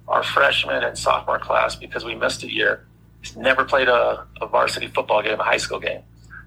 our 0.08 0.23
freshman 0.23 0.82
and 0.84 0.96
sophomore 0.96 1.38
class, 1.38 1.75
because 1.76 2.05
we 2.05 2.14
missed 2.14 2.43
a 2.43 2.52
year, 2.52 2.84
never 3.37 3.64
played 3.64 3.88
a, 3.88 4.26
a 4.40 4.46
varsity 4.46 4.88
football 4.88 5.23
game, 5.23 5.40
a 5.40 5.44
high 5.44 5.56
school 5.56 5.81
game. 5.81 6.02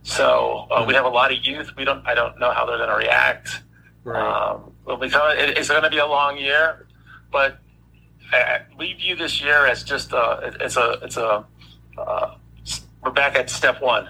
So 0.09 0.65
uh, 0.71 0.83
we 0.87 0.95
have 0.95 1.05
a 1.05 1.09
lot 1.09 1.31
of 1.31 1.45
youth. 1.45 1.69
We 1.77 1.85
don't. 1.85 2.05
I 2.07 2.15
don't 2.15 2.39
know 2.39 2.51
how 2.51 2.65
they're 2.65 2.77
going 2.77 2.89
to 2.89 2.95
react. 2.95 3.61
Right. 4.03 4.19
Um, 4.51 4.71
it's 4.87 5.69
going 5.69 5.83
to 5.83 5.89
be 5.91 5.99
a 5.99 6.07
long 6.07 6.35
year, 6.35 6.87
but 7.31 7.59
uh, 8.33 8.57
we 8.75 8.93
view 8.93 9.15
this 9.15 9.39
year 9.39 9.67
as 9.67 9.83
just 9.83 10.11
a, 10.11 10.51
it's 10.61 10.77
a, 10.77 10.97
it's 11.03 11.17
a, 11.17 11.45
uh, 11.95 12.35
we're 13.03 13.11
back 13.11 13.35
at 13.35 13.51
step 13.51 13.81
one 13.83 14.09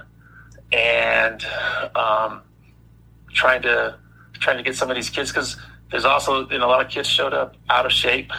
and 0.71 1.45
um, 1.95 2.43
trying 3.33 3.61
to, 3.63 3.97
trying 4.35 4.55
to 4.55 4.63
get 4.63 4.77
some 4.77 4.89
of 4.89 4.95
these 4.95 5.09
kids 5.09 5.31
because 5.31 5.57
there's 5.91 6.05
also, 6.05 6.47
you 6.49 6.59
know, 6.59 6.67
a 6.67 6.71
lot 6.71 6.85
of 6.85 6.89
kids 6.89 7.09
showed 7.09 7.33
up 7.33 7.55
out 7.69 7.85
of 7.85 7.91
shape. 7.91 8.31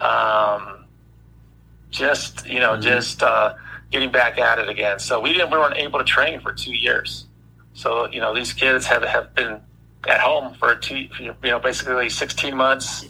Um, 0.00 0.84
just, 1.90 2.46
you 2.46 2.60
know, 2.60 2.76
Mhm. 2.76 2.82
just 2.82 3.24
uh, 3.24 3.54
getting 3.90 4.10
back 4.10 4.38
at 4.38 4.58
it 4.58 4.68
again. 4.68 4.98
So 4.98 5.20
we 5.20 5.32
didn't, 5.32 5.50
we 5.50 5.58
weren't 5.58 5.76
able 5.76 5.98
to 5.98 6.04
train 6.04 6.40
for 6.40 6.52
two 6.52 6.72
years. 6.72 7.26
So, 7.74 8.08
you 8.10 8.20
know, 8.20 8.34
these 8.34 8.52
kids 8.52 8.86
have, 8.86 9.02
have 9.02 9.34
been 9.34 9.60
at 10.08 10.20
home 10.20 10.54
for 10.54 10.74
two, 10.76 11.08
you 11.18 11.34
know, 11.42 11.58
basically 11.58 12.08
16 12.08 12.56
months. 12.56 13.06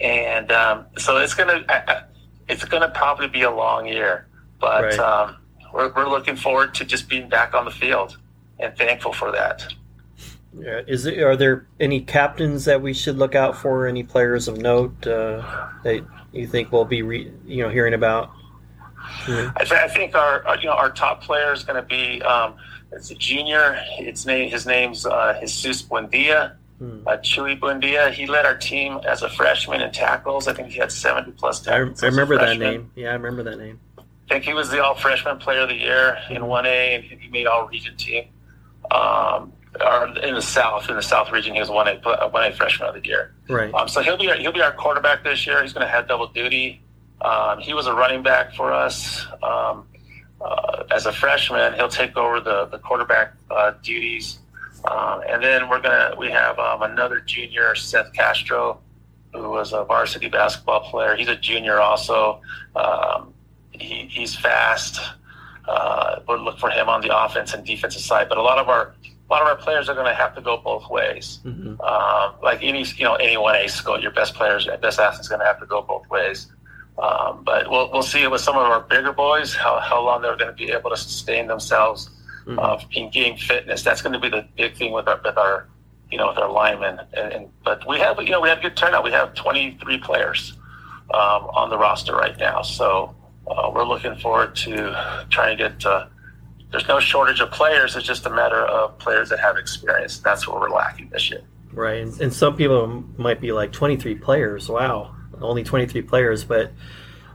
And 0.00 0.50
um, 0.52 0.86
so 0.98 1.16
it's 1.18 1.34
going 1.34 1.48
to, 1.48 2.06
it's 2.48 2.64
going 2.64 2.82
to 2.82 2.90
probably 2.90 3.28
be 3.28 3.42
a 3.42 3.50
long 3.50 3.86
year, 3.86 4.26
but 4.60 4.84
Right. 4.84 4.98
um, 4.98 5.36
we're, 5.72 5.92
we're 5.94 6.08
looking 6.08 6.36
forward 6.36 6.74
to 6.74 6.84
just 6.84 7.08
being 7.08 7.28
back 7.28 7.54
on 7.54 7.64
the 7.64 7.70
field 7.70 8.16
and 8.58 8.76
thankful 8.76 9.12
for 9.12 9.32
that. 9.32 9.66
Yeah. 10.58 10.80
Is 10.86 11.04
there, 11.04 11.28
are 11.30 11.36
there 11.36 11.66
any 11.80 12.00
captains 12.00 12.64
that 12.64 12.80
we 12.80 12.94
should 12.94 13.18
look 13.18 13.34
out 13.34 13.56
for? 13.56 13.86
Any 13.86 14.02
players 14.02 14.48
of 14.48 14.56
note 14.56 15.06
uh, 15.06 15.68
that 15.84 16.02
you 16.32 16.46
think 16.46 16.72
we'll 16.72 16.86
be 16.86 17.02
re, 17.02 17.30
you 17.44 17.62
know 17.62 17.68
hearing 17.68 17.92
about? 17.92 18.30
Mhm. 19.24 19.52
I, 19.56 19.60
th- 19.64 19.72
I 19.72 19.88
think 19.88 20.14
our, 20.14 20.46
our, 20.46 20.56
you 20.58 20.66
know, 20.66 20.72
our 20.72 20.90
top 20.90 21.22
player 21.22 21.52
is 21.52 21.64
going 21.64 21.76
to 21.80 21.86
be, 21.86 22.22
um, 22.22 22.54
it's 22.92 23.10
a 23.10 23.14
junior. 23.14 23.78
It's 23.98 24.24
name, 24.26 24.50
his 24.50 24.66
name's 24.66 25.04
uh, 25.06 25.38
Jesus 25.40 25.82
Buendia. 25.82 26.54
Hmm. 26.78 27.06
Uh, 27.08 27.12
Chuy 27.18 27.58
Buendia. 27.58 28.10
He 28.12 28.26
led 28.26 28.44
our 28.44 28.56
team 28.56 29.00
as 29.08 29.22
a 29.22 29.30
freshman 29.30 29.80
in 29.80 29.90
tackles. 29.92 30.46
I 30.46 30.52
think 30.52 30.68
he 30.68 30.78
had 30.78 30.92
70 30.92 31.32
plus 31.32 31.66
I, 31.66 31.72
I 31.72 31.78
tackles. 31.78 31.98
as 31.98 32.02
a 32.02 32.06
remember 32.10 32.38
that 32.38 32.58
name. 32.58 32.90
Yeah, 32.94 33.10
I 33.10 33.14
remember 33.14 33.42
that 33.44 33.58
name. 33.58 33.80
I 33.98 34.02
think 34.28 34.44
he 34.44 34.52
was 34.54 34.70
the 34.70 34.84
all 34.84 34.94
freshman 34.94 35.38
player 35.38 35.60
of 35.60 35.68
the 35.68 35.74
year 35.76 36.18
in 36.30 36.42
1A, 36.42 37.12
and 37.12 37.20
he 37.20 37.28
made 37.30 37.46
all 37.46 37.66
region 37.68 37.96
team. 37.96 38.24
Um, 38.90 39.52
or 39.80 40.06
in 40.22 40.34
the 40.34 40.42
South, 40.42 40.88
in 40.88 40.96
the 40.96 41.02
South 41.02 41.30
region, 41.32 41.54
he 41.54 41.60
was 41.60 41.68
1A, 41.68 42.02
1A 42.02 42.54
freshman 42.56 42.88
of 42.88 42.94
the 42.94 43.06
year. 43.06 43.34
Right. 43.48 43.72
Um, 43.74 43.88
so 43.88 44.00
he'll 44.02 44.16
be 44.16 44.30
our, 44.30 44.36
he'll 44.36 44.52
be 44.52 44.62
our 44.62 44.72
quarterback 44.72 45.22
this 45.24 45.46
year. 45.46 45.62
He's 45.62 45.72
going 45.72 45.86
to 45.86 45.90
have 45.92 46.08
double 46.08 46.28
duty. 46.28 46.82
Um, 47.20 47.60
he 47.60 47.74
was 47.74 47.86
a 47.86 47.94
running 47.94 48.22
back 48.22 48.54
for 48.54 48.72
us 48.72 49.26
um, 49.42 49.86
uh, 50.40 50.84
as 50.90 51.06
a 51.06 51.12
freshman. 51.12 51.74
He'll 51.74 51.88
take 51.88 52.16
over 52.16 52.40
the 52.40 52.66
the 52.66 52.78
quarterback 52.78 53.32
uh, 53.50 53.72
duties, 53.82 54.38
um, 54.84 55.22
and 55.28 55.42
then 55.42 55.68
we're 55.68 55.80
gonna 55.80 56.14
we 56.18 56.30
have 56.30 56.58
um, 56.58 56.82
another 56.82 57.20
junior, 57.20 57.74
Seth 57.74 58.12
Castro, 58.12 58.80
who 59.32 59.48
was 59.50 59.72
a 59.72 59.84
varsity 59.84 60.28
basketball 60.28 60.80
player. 60.90 61.16
He's 61.16 61.28
a 61.28 61.36
junior 61.36 61.80
also. 61.80 62.40
Um, 62.74 63.32
he, 63.72 64.06
he's 64.10 64.34
fast. 64.34 65.00
Uh, 65.66 66.20
we'll 66.28 66.38
look 66.38 66.58
for 66.58 66.70
him 66.70 66.88
on 66.88 67.00
the 67.00 67.16
offense 67.16 67.52
and 67.52 67.64
defensive 67.66 68.02
side. 68.02 68.28
But 68.28 68.38
a 68.38 68.42
lot 68.42 68.58
of 68.58 68.68
our 68.68 68.94
a 69.28 69.32
lot 69.32 69.42
of 69.42 69.48
our 69.48 69.56
players 69.56 69.88
are 69.88 69.94
going 69.94 70.06
to 70.06 70.14
have 70.14 70.34
to 70.36 70.40
go 70.40 70.56
both 70.58 70.88
ways 70.88 71.40
hmm 71.42 71.74
um, 71.80 72.34
like 72.42 72.60
any 72.62 72.84
you 72.84 73.04
know 73.04 73.14
any 73.14 73.36
one 73.36 73.56
A 73.56 73.68
school, 73.68 74.00
your 74.00 74.12
best 74.12 74.34
players, 74.34 74.68
best 74.80 75.00
athletes 75.00 75.28
going 75.28 75.40
to 75.40 75.46
have 75.46 75.58
to 75.60 75.66
go 75.66 75.82
both 75.82 76.08
ways. 76.08 76.46
Um, 76.98 77.42
but 77.44 77.70
we'll 77.70 77.90
we'll 77.92 78.02
see 78.02 78.26
with 78.26 78.40
some 78.40 78.56
of 78.56 78.62
our 78.62 78.80
bigger 78.80 79.12
boys 79.12 79.54
how, 79.54 79.78
how 79.80 80.02
long 80.02 80.22
they're 80.22 80.36
going 80.36 80.50
to 80.50 80.56
be 80.56 80.70
able 80.72 80.90
to 80.90 80.96
sustain 80.96 81.46
themselves 81.46 82.10
Mhm. 82.46 82.58
uh, 82.62 82.78
in 82.92 83.10
getting 83.10 83.36
fitness. 83.36 83.82
That's 83.82 84.00
going 84.02 84.12
to 84.12 84.20
be 84.20 84.28
the 84.28 84.46
big 84.56 84.76
thing 84.76 84.92
with 84.92 85.08
our 85.08 85.20
with 85.24 85.36
our 85.36 85.66
you 86.12 86.16
know, 86.18 86.28
with 86.28 86.38
our 86.38 86.48
linemen. 86.50 87.00
And, 87.14 87.32
and 87.32 87.48
but 87.64 87.84
we 87.88 87.98
have, 87.98 88.22
you 88.22 88.30
know, 88.30 88.40
we 88.40 88.48
have 88.48 88.62
good 88.62 88.76
turnout. 88.76 89.02
We 89.02 89.10
have 89.10 89.34
23 89.34 89.98
players 89.98 90.52
um, 91.12 91.48
on 91.52 91.68
the 91.70 91.76
roster 91.76 92.14
right 92.14 92.38
now, 92.38 92.62
so 92.62 93.12
uh, 93.48 93.72
we're 93.74 93.84
looking 93.84 94.14
forward 94.16 94.54
to 94.56 95.26
trying 95.30 95.56
to 95.58 95.68
get. 95.68 95.84
Uh, 95.84 96.06
there's 96.70 96.86
no 96.86 97.00
shortage 97.00 97.40
of 97.40 97.50
players. 97.50 97.96
It's 97.96 98.06
just 98.06 98.24
a 98.26 98.30
matter 98.30 98.60
of 98.64 98.96
players 99.00 99.28
that 99.30 99.40
have 99.40 99.56
experience. 99.56 100.18
That's 100.18 100.46
what 100.46 100.60
we're 100.60 100.70
lacking 100.70 101.08
this 101.10 101.28
year. 101.30 101.42
Right, 101.72 102.02
and, 102.02 102.20
and 102.20 102.32
some 102.32 102.56
people 102.56 103.04
might 103.16 103.40
be 103.40 103.50
like 103.50 103.72
23 103.72 104.14
players. 104.16 104.68
Wow, 104.68 105.15
only 105.40 105.64
23 105.64 106.02
players, 106.02 106.44
but 106.44 106.72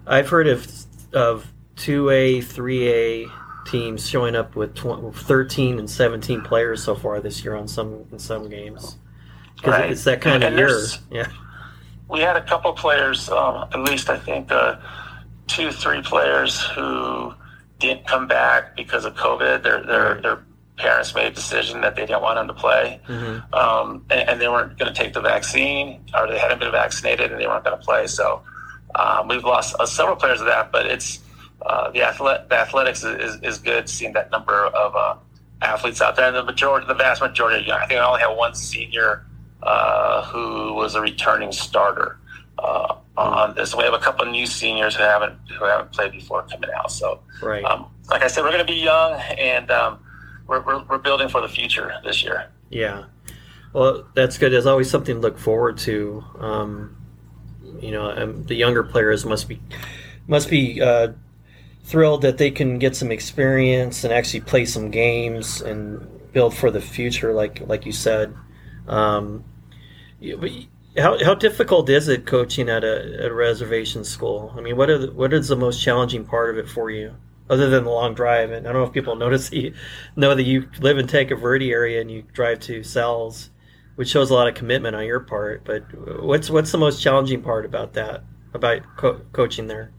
I've 0.08 0.30
heard 0.30 0.48
of 0.48 0.68
of 1.14 1.52
2A, 1.76 2.40
3A 2.40 3.32
teams 3.66 4.08
showing 4.10 4.36
up 4.36 4.56
with 4.56 4.74
20, 4.76 5.12
13 5.12 5.80
and 5.80 5.90
17 5.90 6.42
players 6.42 6.84
so 6.84 6.96
far 6.96 7.20
this 7.20 7.44
year 7.44 7.56
on 7.56 7.68
some 7.68 8.06
in 8.12 8.20
some 8.20 8.50
games 8.50 8.98
because 9.56 9.74
right. 9.74 9.92
it's 9.92 10.04
that 10.04 10.22
kind 10.22 10.44
and 10.44 10.60
of 10.60 10.60
year. 10.60 10.82
Yeah, 11.12 11.32
we 12.10 12.20
had 12.20 12.36
a 12.36 12.44
couple 12.44 12.74
players, 12.74 13.30
um, 13.30 13.68
at 13.74 13.80
least 13.82 14.10
I 14.10 14.18
think 14.18 14.52
uh, 14.52 14.78
two, 15.48 15.72
three 15.72 16.02
players 16.02 16.62
who 16.76 17.34
didn't 17.80 18.08
come 18.08 18.28
back 18.28 18.76
because 18.76 19.06
of 19.06 19.16
COVID. 19.16 19.64
They're 19.64 19.84
they're 19.84 20.14
right. 20.14 20.22
their 20.22 20.46
parents 20.82 21.14
made 21.14 21.28
a 21.28 21.32
decision 21.32 21.82
that 21.82 21.96
they 21.96 22.06
didn't 22.06 22.22
want 22.22 22.36
them 22.36 22.48
to 22.48 22.54
play, 22.54 23.00
mm-hmm. 23.08 23.54
um, 23.54 24.04
and, 24.10 24.30
and, 24.30 24.42
they 24.42 24.48
weren't 24.48 24.78
going 24.78 24.92
to 24.92 25.00
take 25.00 25.14
the 25.14 25.22
vaccine, 25.22 26.04
or 26.16 26.28
they 26.28 26.40
hadn't 26.40 26.60
been 26.60 26.72
vaccinated 26.72 27.32
and 27.32 27.40
they 27.40 27.48
weren't 27.48 27.64
going 27.64 27.78
to 27.78 27.86
play. 27.86 28.08
So 28.08 28.42
um, 28.96 29.28
we've 29.28 29.44
lost 29.44 29.76
uh, 29.80 29.86
several 29.86 30.16
players 30.16 30.40
of 30.42 30.48
that, 30.48 30.72
but 30.72 30.86
it's 30.88 31.20
uh, 31.62 31.92
the, 31.92 32.00
athlet- 32.00 32.50
the 32.50 32.56
athletics 32.56 33.04
is, 33.04 33.36
is, 33.36 33.42
is, 33.44 33.58
good 33.60 33.88
seeing 33.88 34.14
that 34.14 34.32
number 34.32 34.66
of 34.66 34.96
uh, 34.96 35.16
athletes 35.62 36.02
out 36.02 36.16
there. 36.16 36.26
And 36.26 36.36
the 36.36 36.44
majority, 36.44 36.88
the 36.88 36.96
vast 36.96 37.22
majority, 37.22 37.72
I 37.72 37.86
think 37.86 38.00
I 38.00 38.06
only 38.06 38.22
have 38.22 38.36
one 38.36 38.56
senior 38.56 39.26
uh, 39.62 40.26
who 40.26 40.74
was 40.74 40.96
a 40.96 41.02
returning 41.02 41.52
starter 41.52 42.18
uh, 42.58 42.96
on 43.16 43.54
this. 43.56 43.76
We 43.76 43.84
have 43.84 43.94
a 43.94 44.00
couple 44.00 44.26
of 44.26 44.32
new 44.32 44.48
seniors 44.48 44.96
who 44.96 45.04
haven't 45.04 45.38
who 45.58 45.66
haven't 45.66 45.92
played 45.92 46.14
before 46.14 46.44
coming 46.44 46.72
out. 46.76 46.92
So, 46.92 47.20
right. 47.44 47.64
um, 47.64 47.86
like 48.10 48.24
I 48.24 48.28
said, 48.28 48.44
we're 48.44 48.52
going 48.52 48.66
to 48.66 48.72
be 48.72 48.80
young 48.80 49.22
and 49.38 49.70
um, 49.70 50.00
we're, 50.52 50.62
we're, 50.62 50.84
we're 50.84 50.98
building 50.98 51.30
for 51.30 51.42
the 51.42 51.48
future 51.48 51.94
this 52.04 52.24
year. 52.24 52.50
Yeah. 52.70 53.06
Well, 53.74 54.06
that's 54.16 54.38
good. 54.38 54.52
There's 54.52 54.66
always 54.66 54.90
something 54.90 55.16
to 55.16 55.22
look 55.22 55.40
forward 55.40 55.78
to. 55.80 56.24
Um, 56.38 56.98
you 57.80 57.92
know, 57.92 58.12
um, 58.12 58.44
the 58.44 58.56
younger 58.56 58.84
players 58.84 59.26
must 59.26 59.48
be 59.48 59.62
must 60.28 60.50
be 60.50 60.82
uh, 60.82 61.14
thrilled 61.84 62.22
that 62.24 62.38
they 62.38 62.52
can 62.52 62.80
get 62.80 62.96
some 62.96 63.12
experience 63.12 64.04
and 64.04 64.14
actually 64.14 64.42
play 64.42 64.66
some 64.66 64.92
games 64.92 65.62
and 65.62 66.06
build 66.34 66.54
for 66.54 66.70
the 66.70 66.82
future, 66.82 67.34
like 67.34 67.62
like 67.66 67.86
you 67.86 67.94
said. 67.94 68.36
Um, 68.88 69.46
how, 70.98 71.24
how 71.24 71.34
difficult 71.34 71.90
is 71.90 72.10
it 72.10 72.26
coaching 72.26 72.68
at 72.68 72.84
a, 72.84 73.24
at 73.24 73.32
a 73.32 73.34
reservation 73.34 74.04
school? 74.04 74.54
I 74.58 74.62
mean, 74.62 74.76
what 74.76 74.90
are 74.90 74.98
the, 74.98 75.12
what 75.14 75.32
is 75.34 75.48
the 75.48 75.56
most 75.56 75.82
challenging 75.82 76.26
part 76.26 76.50
of 76.50 76.58
it 76.58 76.68
for 76.68 76.92
you, 76.92 77.16
other 77.52 77.70
than 77.70 77.84
the 77.84 77.92
long 77.92 78.16
drive? 78.16 78.50
And 78.50 78.68
I 78.68 78.72
don't 78.72 78.82
know 78.82 78.88
if 78.88 78.94
people 78.94 79.16
notice 79.16 79.50
that 79.50 79.56
you, 79.58 79.74
know 80.16 80.34
that 80.34 80.44
you 80.44 80.68
live 80.80 80.98
in 80.98 81.06
Tanque 81.06 81.38
Verde 81.38 81.72
area 81.72 82.02
and 82.02 82.10
you 82.10 82.24
drive 82.34 82.62
to 82.62 82.82
Sells, 82.82 83.52
which 83.96 84.08
shows 84.08 84.32
a 84.32 84.34
lot 84.34 84.48
of 84.48 84.56
commitment 84.56 84.96
on 84.96 85.06
your 85.06 85.20
part. 85.20 85.64
But 85.66 85.84
what's 86.24 86.50
what's 86.50 86.72
the 86.72 86.80
most 86.80 87.02
challenging 87.02 87.44
part 87.44 87.66
about 87.66 87.94
that, 87.94 88.24
about 88.54 88.82
co- 88.98 89.22
coaching 89.34 89.68
there? 89.68 89.92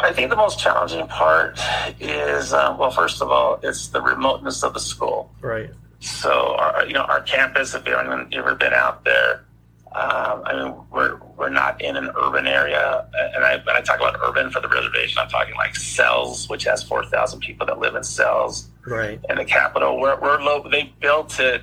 I 0.00 0.12
think 0.12 0.30
the 0.30 0.36
most 0.36 0.58
challenging 0.58 1.06
part 1.08 1.60
is, 2.00 2.52
um, 2.54 2.78
well, 2.78 2.90
first 2.90 3.20
of 3.20 3.30
all, 3.30 3.60
it's 3.62 3.88
the 3.88 4.00
remoteness 4.00 4.62
of 4.62 4.72
the 4.72 4.80
school. 4.80 5.30
Right. 5.42 5.70
So, 6.00 6.56
our, 6.58 6.86
you 6.86 6.94
know, 6.94 7.02
our 7.02 7.20
campus, 7.20 7.74
if 7.74 7.86
you've 7.86 7.94
ever 7.94 8.54
been 8.54 8.72
out 8.72 9.04
there, 9.04 9.44
um, 9.92 10.42
I 10.44 10.54
mean, 10.54 10.74
we're, 10.90 11.18
we're 11.36 11.48
not 11.48 11.80
in 11.80 11.96
an 11.96 12.10
urban 12.16 12.46
area. 12.46 13.06
And 13.34 13.44
I, 13.44 13.56
when 13.64 13.76
I 13.76 13.80
talk 13.80 13.98
about 13.98 14.16
urban 14.22 14.50
for 14.50 14.60
the 14.60 14.68
reservation, 14.68 15.18
I'm 15.18 15.28
talking 15.28 15.54
like 15.56 15.74
Sells, 15.74 16.48
which 16.48 16.64
has 16.64 16.82
4,000 16.82 17.40
people 17.40 17.66
that 17.66 17.78
live 17.78 17.96
in 17.96 18.04
Sells, 18.04 18.68
Right. 18.86 19.20
And 19.28 19.38
the 19.38 19.44
capital, 19.44 20.00
we're, 20.00 20.18
we're 20.20 20.42
low, 20.42 20.66
they 20.68 20.92
built 21.00 21.38
it, 21.38 21.62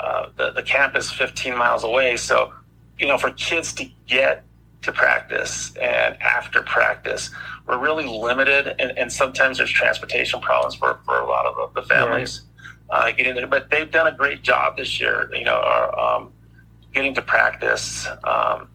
uh, 0.00 0.30
the, 0.36 0.50
the 0.52 0.62
campus 0.62 1.10
15 1.10 1.56
miles 1.56 1.84
away. 1.84 2.16
So, 2.16 2.52
you 2.98 3.06
know, 3.06 3.18
for 3.18 3.30
kids 3.32 3.72
to 3.74 3.88
get 4.06 4.44
to 4.82 4.92
practice 4.92 5.74
and 5.76 6.20
after 6.20 6.62
practice. 6.62 7.30
We're 7.66 7.78
really 7.78 8.04
limited, 8.04 8.74
and, 8.80 8.98
and 8.98 9.12
sometimes 9.12 9.58
there's 9.58 9.70
transportation 9.70 10.40
problems 10.40 10.74
for, 10.74 10.98
for 11.04 11.20
a 11.20 11.26
lot 11.26 11.46
of 11.46 11.72
the, 11.74 11.80
the 11.80 11.86
families 11.86 12.42
right. 12.90 13.10
uh, 13.10 13.12
getting 13.12 13.36
there. 13.36 13.46
But 13.46 13.70
they've 13.70 13.90
done 13.90 14.08
a 14.08 14.16
great 14.16 14.42
job 14.42 14.76
this 14.76 15.00
year, 15.00 15.30
you 15.32 15.44
know, 15.44 15.54
are, 15.54 15.98
um, 15.98 16.32
getting 16.92 17.14
to 17.14 17.22
practice 17.22 18.06
um, 18.24 18.68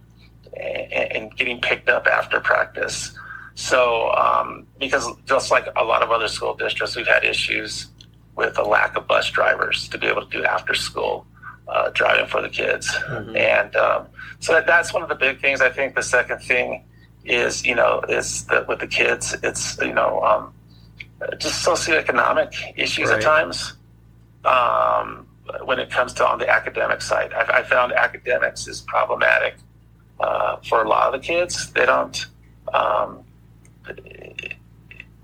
and, 0.55 1.11
and, 1.11 1.35
getting 1.35 1.61
picked 1.61 1.89
up 1.89 2.07
after 2.07 2.39
practice. 2.39 3.17
So, 3.55 4.11
um, 4.11 4.67
because 4.79 5.07
just 5.25 5.51
like 5.51 5.67
a 5.75 5.83
lot 5.83 6.01
of 6.01 6.11
other 6.11 6.27
school 6.27 6.55
districts, 6.55 6.95
we've 6.95 7.07
had 7.07 7.23
issues 7.23 7.87
with 8.35 8.57
a 8.57 8.63
lack 8.63 8.95
of 8.95 9.07
bus 9.07 9.29
drivers 9.29 9.87
to 9.89 9.97
be 9.97 10.07
able 10.07 10.25
to 10.25 10.37
do 10.37 10.45
after 10.45 10.73
school 10.73 11.25
uh, 11.67 11.89
driving 11.89 12.27
for 12.27 12.41
the 12.41 12.49
kids. 12.49 12.87
Mm-hmm. 12.89 13.35
And 13.35 13.75
um, 13.75 14.07
so 14.39 14.53
that, 14.53 14.67
that's 14.67 14.93
one 14.93 15.03
of 15.03 15.09
the 15.09 15.15
big 15.15 15.41
things. 15.41 15.61
I 15.61 15.69
think 15.69 15.95
the 15.95 16.03
second 16.03 16.39
thing 16.39 16.83
is, 17.25 17.65
you 17.65 17.75
know, 17.75 18.01
is 18.07 18.45
that 18.45 18.67
with 18.67 18.79
the 18.79 18.87
kids, 18.87 19.35
it's, 19.43 19.77
you 19.79 19.93
know, 19.93 20.21
um, 20.23 20.53
just 21.39 21.65
socioeconomic 21.65 22.53
issues 22.77 23.09
right. 23.09 23.17
at 23.17 23.23
times. 23.23 23.73
Um, 24.45 25.26
when 25.63 25.79
it 25.79 25.89
comes 25.89 26.13
to 26.13 26.27
on 26.27 26.39
the 26.39 26.49
academic 26.49 27.01
side, 27.01 27.33
I, 27.33 27.59
I 27.59 27.63
found 27.63 27.93
academics 27.93 28.67
is 28.67 28.81
problematic 28.81 29.57
uh, 30.19 30.57
for 30.57 30.83
a 30.83 30.87
lot 30.87 31.13
of 31.13 31.21
the 31.21 31.25
kids. 31.25 31.71
They 31.71 31.85
don't. 31.85 32.25
Um, 32.73 33.23
it, 33.87 34.57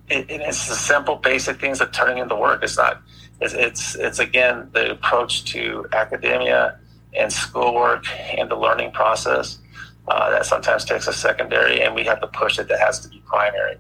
it, 0.09 0.25
it's 0.29 0.67
the 0.67 0.75
simple, 0.75 1.15
basic 1.15 1.59
things 1.59 1.81
of 1.81 1.91
turning 1.91 2.19
into 2.19 2.35
work. 2.35 2.63
It's 2.63 2.77
not 2.77 3.01
it's, 3.41 3.53
it's, 3.53 3.95
it's 3.95 4.19
again 4.19 4.69
the 4.73 4.91
approach 4.91 5.43
to 5.45 5.85
academia 5.91 6.79
and 7.13 7.31
schoolwork 7.31 8.05
and 8.37 8.49
the 8.49 8.55
learning 8.55 8.91
process 8.91 9.59
uh, 10.07 10.29
that 10.31 10.45
sometimes 10.45 10.85
takes 10.85 11.07
a 11.07 11.13
secondary, 11.13 11.81
and 11.81 11.95
we 11.95 12.03
have 12.03 12.19
to 12.21 12.27
push 12.27 12.59
it. 12.59 12.67
That 12.67 12.79
has 12.79 12.99
to 13.01 13.09
be 13.09 13.21
primary 13.25 13.77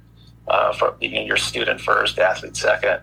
uh, 0.47 0.73
for 0.73 0.95
know, 1.01 1.21
your 1.21 1.37
student 1.37 1.81
first, 1.81 2.19
athlete 2.19 2.55
second. 2.55 3.01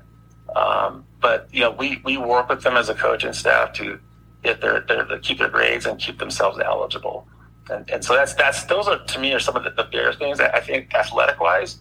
Um, 0.55 1.05
but 1.21 1.49
you 1.53 1.61
know, 1.61 1.71
we, 1.71 2.01
we 2.05 2.17
work 2.17 2.49
with 2.49 2.63
them 2.63 2.77
as 2.77 2.89
a 2.89 2.95
coach 2.95 3.25
and 3.25 3.35
staff 3.35 3.73
to 3.75 4.01
get 4.43 4.61
their, 4.61 4.81
their 4.81 5.19
keep 5.19 5.39
their 5.39 5.49
grades 5.49 5.87
and 5.87 5.99
keep 5.99 6.19
themselves 6.19 6.59
eligible. 6.59 7.27
And, 7.71 7.89
and 7.91 8.05
so 8.05 8.15
that's 8.15 8.35
that's 8.35 8.65
those 8.65 8.89
are 8.89 9.05
to 9.05 9.19
me 9.19 9.33
are 9.33 9.41
some 9.41 9.57
of 9.57 9.65
the, 9.65 9.71
the 9.71 9.85
bigger 9.85 10.13
things. 10.13 10.41
I 10.41 10.61
think 10.61 10.93
athletic 10.95 11.41
wise, 11.41 11.79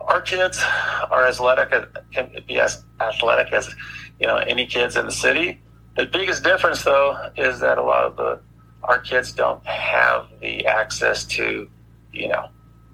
our 0.00 0.20
kids 0.20 0.58
are 1.10 1.26
as 1.26 1.36
athletic 1.36 1.70
can 2.12 2.30
be 2.46 2.58
as 2.58 2.84
athletic 3.00 3.52
as 3.52 3.74
you 4.18 4.26
know 4.26 4.36
any 4.36 4.66
kids 4.66 4.96
in 4.96 5.06
the 5.06 5.12
city. 5.12 5.60
The 5.96 6.06
biggest 6.06 6.42
difference, 6.42 6.82
though, 6.82 7.30
is 7.36 7.60
that 7.60 7.78
a 7.78 7.82
lot 7.82 8.04
of 8.04 8.16
the 8.16 8.40
our 8.82 8.98
kids 8.98 9.32
don't 9.32 9.64
have 9.64 10.26
the 10.40 10.66
access 10.66 11.24
to 11.24 11.68
you 12.12 12.28
know 12.28 12.48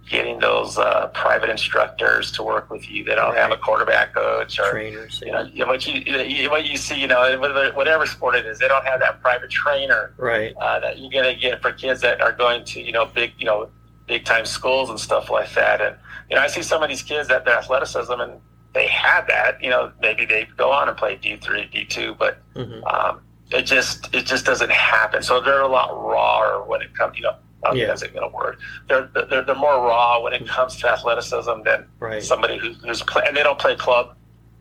getting 0.08 0.38
those 0.38 0.78
uh, 0.78 1.08
private 1.08 1.50
instructors 1.50 2.32
to 2.32 2.42
work 2.42 2.70
with 2.70 2.88
you. 2.90 3.04
They 3.04 3.14
don't 3.14 3.30
right. 3.30 3.38
have 3.38 3.52
a 3.52 3.56
quarterback 3.56 4.14
coach 4.14 4.58
or 4.58 4.70
trainers. 4.70 5.22
You 5.24 5.32
know, 5.32 5.42
you 5.42 5.64
know 5.64 5.66
what 5.66 5.86
you 5.86 6.50
what 6.50 6.64
you 6.64 6.76
see. 6.76 7.00
You 7.00 7.06
know, 7.06 7.38
whatever 7.74 8.06
sport 8.06 8.34
it 8.36 8.46
is, 8.46 8.58
they 8.58 8.68
don't 8.68 8.84
have 8.84 9.00
that 9.00 9.20
private 9.20 9.50
trainer. 9.50 10.14
Right. 10.16 10.54
Uh, 10.56 10.80
that 10.80 10.98
you're 10.98 11.10
gonna 11.10 11.34
get 11.34 11.62
for 11.62 11.72
kids 11.72 12.00
that 12.00 12.20
are 12.20 12.32
going 12.32 12.64
to 12.66 12.80
you 12.80 12.92
know 12.92 13.06
big 13.06 13.32
you 13.38 13.44
know 13.44 13.70
big 14.06 14.24
time 14.24 14.46
schools 14.46 14.90
and 14.90 14.98
stuff 14.98 15.30
like 15.30 15.52
that. 15.54 15.80
And 15.80 15.96
you 16.30 16.36
know, 16.36 16.42
I 16.42 16.46
see 16.48 16.62
some 16.62 16.82
of 16.82 16.88
these 16.88 17.02
kids 17.02 17.28
that 17.28 17.44
their 17.44 17.56
athleticism 17.56 18.12
and 18.12 18.40
they 18.74 18.86
had 18.86 19.26
that. 19.28 19.62
You 19.62 19.70
know, 19.70 19.92
maybe 20.00 20.24
they 20.24 20.48
go 20.56 20.72
on 20.72 20.88
and 20.88 20.96
play 20.96 21.16
D 21.16 21.36
three, 21.36 21.68
D 21.72 21.84
two, 21.84 22.14
but 22.18 22.42
mm-hmm. 22.54 22.84
um, 22.84 23.20
it 23.50 23.62
just 23.62 24.12
it 24.14 24.26
just 24.26 24.44
doesn't 24.44 24.70
happen. 24.70 25.22
So 25.22 25.40
they're 25.40 25.62
a 25.62 25.68
lot 25.68 25.90
rawer 25.90 26.64
when 26.66 26.82
it 26.82 26.94
comes. 26.94 27.16
You 27.16 27.24
know, 27.24 27.36
Don't 27.64 27.76
yeah. 27.76 27.94
think 27.94 28.14
that's 28.14 28.24
a 28.24 28.28
word. 28.28 28.58
They're, 28.88 29.10
they're 29.12 29.42
they're 29.42 29.54
more 29.54 29.84
raw 29.84 30.22
when 30.22 30.32
it 30.32 30.46
comes 30.46 30.76
to 30.76 30.88
athleticism 30.88 31.62
than 31.64 31.86
right. 31.98 32.22
somebody 32.22 32.56
who's, 32.58 32.80
who's 32.82 33.02
play, 33.02 33.24
and 33.26 33.36
they 33.36 33.42
don't 33.42 33.58
play 33.58 33.74
club 33.74 34.16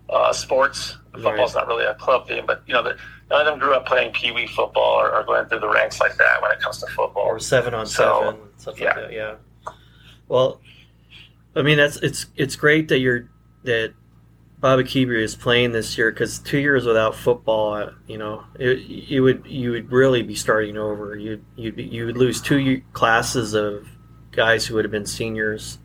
uh, 0.09 0.33
sports. 0.33 0.97
Football's 1.13 1.55
right. 1.55 1.61
not 1.61 1.67
really 1.67 1.85
a 1.85 1.95
club 1.95 2.27
thing, 2.27 2.45
but 2.45 2.63
you 2.65 2.73
know, 2.73 2.83
none 3.29 3.41
of 3.41 3.45
them 3.45 3.59
grew 3.59 3.73
up 3.73 3.85
playing 3.85 4.13
pee 4.13 4.31
wee 4.31 4.47
football 4.47 4.99
or, 4.99 5.11
or, 5.11 5.23
going 5.23 5.45
through 5.47 5.59
the 5.59 5.69
ranks 5.69 5.99
like 5.99 6.15
that 6.17 6.41
when 6.41 6.51
it 6.51 6.59
comes 6.59 6.79
to 6.79 6.87
football 6.87 7.23
or 7.23 7.39
seven 7.39 7.73
on 7.73 7.85
so, 7.85 8.21
seven, 8.21 8.39
stuff 8.57 8.79
yeah. 8.79 8.85
like 8.85 8.95
that. 8.95 9.11
Yeah. 9.11 9.35
Well, 10.27 10.59
I 11.55 11.61
mean 11.61 11.77
that's 11.77 11.97
it's 11.97 12.27
it's 12.35 12.55
great 12.55 12.87
that 12.89 12.99
you're 12.99 13.29
that 13.63 13.93
Baboquivari 14.67 15.21
is 15.21 15.33
playing 15.33 15.71
this 15.71 15.97
year 15.97 16.11
because 16.11 16.39
two 16.39 16.57
years 16.57 16.85
without 16.85 17.15
football, 17.15 17.73
uh, 17.75 17.91
you 18.05 18.17
know, 18.17 18.43
it, 18.59 18.79
you 18.79 19.23
would 19.23 19.45
you 19.47 19.71
would 19.71 19.89
really 19.89 20.23
be 20.23 20.35
starting 20.35 20.77
over. 20.77 21.15
You 21.15 21.41
you'd 21.55 21.77
you 21.79 22.05
would 22.05 22.17
lose 22.17 22.41
two 22.41 22.81
classes 22.91 23.53
of 23.53 23.87
guys 24.31 24.65
who 24.65 24.75
would 24.75 24.83
have 24.83 24.91
been 24.91 25.05
seniors. 25.05 25.77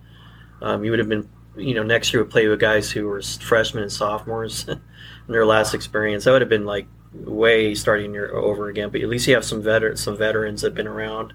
Um, 0.60 0.82
you 0.84 0.90
would 0.90 0.98
have 0.98 1.08
been, 1.08 1.28
you 1.56 1.74
know, 1.74 1.84
next 1.84 2.12
year 2.12 2.24
would 2.24 2.32
play 2.32 2.48
with 2.48 2.58
guys 2.58 2.90
who 2.90 3.06
were 3.06 3.22
freshmen 3.22 3.84
and 3.84 3.92
sophomores 3.92 4.66
in 4.68 4.80
their 5.28 5.46
last 5.46 5.74
experience. 5.74 6.24
That 6.24 6.32
would 6.32 6.42
have 6.42 6.48
been 6.48 6.66
like 6.66 6.88
way 7.12 7.76
starting 7.76 8.12
your 8.12 8.34
over 8.34 8.68
again. 8.68 8.90
But 8.90 9.02
at 9.02 9.08
least 9.08 9.28
you 9.28 9.34
have 9.34 9.44
some 9.44 9.62
veter- 9.62 9.96
some 9.96 10.16
veterans 10.16 10.62
that 10.62 10.68
have 10.68 10.74
been 10.74 10.88
around, 10.88 11.34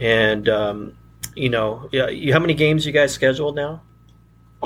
and 0.00 0.48
um, 0.48 0.98
you 1.36 1.48
know, 1.48 1.88
yeah. 1.92 2.08
You, 2.08 2.32
how 2.32 2.40
many 2.40 2.54
games 2.54 2.84
you 2.84 2.90
guys 2.90 3.12
scheduled 3.12 3.54
now? 3.54 3.82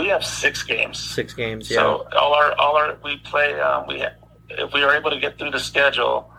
We 0.00 0.09
have 0.09 0.25
six 0.25 0.62
games. 0.62 0.99
Six 0.99 1.35
games. 1.35 1.71
Yeah. 1.71 1.76
So 1.76 2.09
all 2.16 2.33
our 2.33 2.59
all 2.59 2.76
our 2.76 2.97
we 3.04 3.19
play. 3.19 3.61
Um, 3.61 3.87
we 3.87 4.02
if 4.49 4.73
we 4.73 4.83
are 4.83 4.97
able 4.97 5.11
to 5.11 5.21
get 5.21 5.38
through 5.38 5.50
the 5.50 5.61
schedule, 5.61 6.33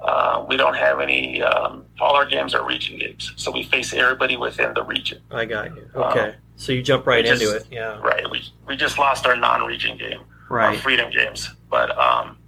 uh, 0.00 0.46
we 0.48 0.56
don't 0.56 0.76
have 0.76 1.00
any. 1.00 1.42
Um, 1.42 1.84
all 2.00 2.14
our 2.14 2.26
games 2.26 2.54
are 2.54 2.64
region 2.64 2.96
games, 2.96 3.32
so 3.34 3.50
we 3.50 3.64
face 3.64 3.92
everybody 3.92 4.36
within 4.36 4.72
the 4.72 4.84
region. 4.84 5.20
I 5.32 5.46
got 5.46 5.74
you. 5.74 5.90
Okay, 5.96 6.20
um, 6.20 6.34
so 6.54 6.70
you 6.70 6.80
jump 6.80 7.08
right 7.08 7.26
into 7.26 7.56
it. 7.56 7.66
Yeah. 7.72 7.98
Right. 7.98 8.30
We 8.30 8.40
we 8.68 8.76
just 8.76 8.98
lost 8.98 9.26
our 9.26 9.34
non-region 9.34 9.98
game. 9.98 10.20
Right. 10.48 10.76
Our 10.76 10.80
freedom 10.80 11.10
games, 11.10 11.50
but 11.68 11.98
um, 11.98 12.38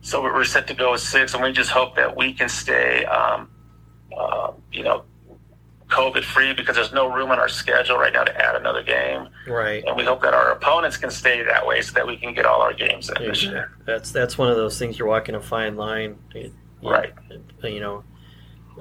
so 0.00 0.22
we're 0.22 0.44
set 0.44 0.66
to 0.68 0.74
go 0.74 0.92
with 0.92 1.02
six, 1.02 1.34
and 1.34 1.42
we 1.42 1.52
just 1.52 1.70
hope 1.70 1.96
that 1.96 2.16
we 2.16 2.32
can 2.32 2.48
stay. 2.48 3.04
Um, 3.04 3.50
uh, 4.16 4.52
you 4.72 4.84
know, 4.84 5.04
COVID 5.88 6.24
free 6.24 6.54
because 6.54 6.76
there's 6.76 6.92
no 6.92 7.12
room 7.12 7.30
on 7.30 7.38
our 7.38 7.48
schedule 7.48 7.96
right 7.98 8.12
now 8.12 8.24
to 8.24 8.44
add 8.44 8.56
another 8.56 8.82
game. 8.82 9.28
Right. 9.46 9.84
And 9.86 9.96
we 9.96 10.04
hope 10.04 10.22
that 10.22 10.34
our 10.34 10.52
opponents 10.52 10.96
can 10.96 11.10
stay 11.10 11.42
that 11.42 11.66
way 11.66 11.82
so 11.82 11.92
that 11.92 12.06
we 12.06 12.16
can 12.16 12.34
get 12.34 12.46
all 12.46 12.60
our 12.62 12.72
games 12.72 13.10
in 13.10 13.22
this 13.22 13.42
year. 13.42 13.76
That's 13.86 14.10
that's 14.10 14.38
one 14.38 14.48
of 14.48 14.56
those 14.56 14.78
things 14.78 14.98
you're 14.98 15.08
walking 15.08 15.34
a 15.34 15.40
fine 15.40 15.76
line. 15.76 16.16
You, 16.34 16.52
right. 16.82 17.12
You 17.62 17.80
know, 17.80 18.04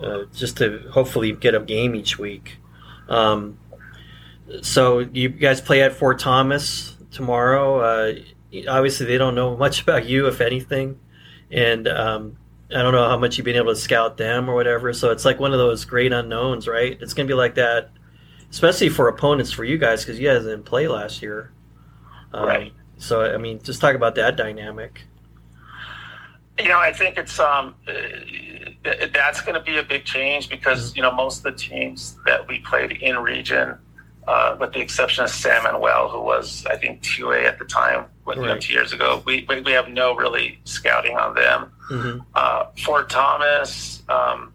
uh, 0.02 0.24
just 0.34 0.58
to 0.58 0.90
hopefully 0.92 1.34
get 1.34 1.56
a 1.56 1.60
game 1.60 1.96
each 1.96 2.18
week. 2.18 2.58
Um, 3.10 3.60
so 4.62 5.00
you 5.00 5.30
guys 5.30 5.62
play 5.62 5.82
at 5.82 5.94
Fort 5.94 6.20
Thomas 6.20 6.96
tomorrow. 7.12 7.80
Uh, 7.80 8.14
obviously, 8.70 9.06
they 9.06 9.18
don't 9.18 9.36
know 9.36 9.58
much 9.58 9.82
about 9.82 10.06
you, 10.06 10.28
if 10.28 10.42
anything, 10.42 11.00
and 11.52 11.88
um, 11.88 12.38
I 12.76 12.82
don't 12.82 12.94
know 12.94 13.08
how 13.08 13.18
much 13.18 13.38
you've 13.38 13.46
been 13.46 13.56
able 13.56 13.74
to 13.74 13.80
scout 13.80 14.18
them 14.18 14.50
or 14.50 14.56
whatever. 14.56 14.94
So 14.94 15.12
it's 15.12 15.26
like 15.26 15.40
one 15.40 15.52
of 15.52 15.60
those 15.60 15.86
great 15.86 16.12
unknowns, 16.12 16.68
right? 16.68 16.98
It's 17.02 17.14
going 17.14 17.28
to 17.28 17.32
be 17.32 17.38
like 17.38 17.56
that, 17.56 17.92
especially 18.50 18.90
for 18.90 19.08
opponents 19.08 19.52
for 19.52 19.64
you 19.64 19.78
guys 19.78 20.04
because 20.04 20.20
you 20.20 20.28
guys 20.28 20.44
didn't 20.44 20.64
play 20.64 20.88
last 20.88 21.22
year. 21.22 21.52
Um, 22.34 22.48
right. 22.48 22.74
So 22.98 23.22
I 23.22 23.38
mean, 23.38 23.62
just 23.62 23.82
talk 23.82 23.96
about 23.96 24.16
that 24.16 24.36
dynamic. 24.36 25.02
You 26.60 26.70
know, 26.70 26.80
I 26.80 26.94
think 26.94 27.18
it's 27.18 27.40
um, 27.40 27.76
that's 28.84 29.42
going 29.42 29.56
to 29.56 29.62
be 29.62 29.78
a 29.78 29.84
big 29.84 30.06
change 30.06 30.50
because 30.50 30.90
mm-hmm. 30.90 30.98
you 30.98 31.02
know 31.04 31.12
most 31.12 31.38
of 31.38 31.44
the 31.44 31.52
teams 31.52 32.18
that 32.26 32.48
we 32.48 32.60
played 32.60 32.92
in 32.92 33.18
region, 33.18 33.78
uh, 34.28 34.56
with 34.60 34.74
the 34.74 34.80
exception 34.80 35.24
of 35.24 35.30
San 35.30 35.64
Manuel, 35.64 36.10
who 36.10 36.22
was 36.22 36.66
I 36.66 36.78
think 36.78 37.02
two 37.02 37.32
A 37.32 37.46
at 37.46 37.60
the 37.60 37.66
time, 37.66 38.06
right. 38.26 38.38
you 38.38 38.44
know, 38.44 38.58
two 38.58 38.74
years 38.74 38.94
ago, 38.94 39.22
we 39.26 39.46
we 39.48 39.72
have 39.72 39.90
no 39.90 40.16
really 40.16 40.60
scouting 40.66 41.18
on 41.18 41.36
them. 41.36 41.72
Mm-hmm. 41.90 42.20
Uh, 42.34 42.66
Fort 42.84 43.10
Thomas, 43.10 44.04
um, 44.10 44.54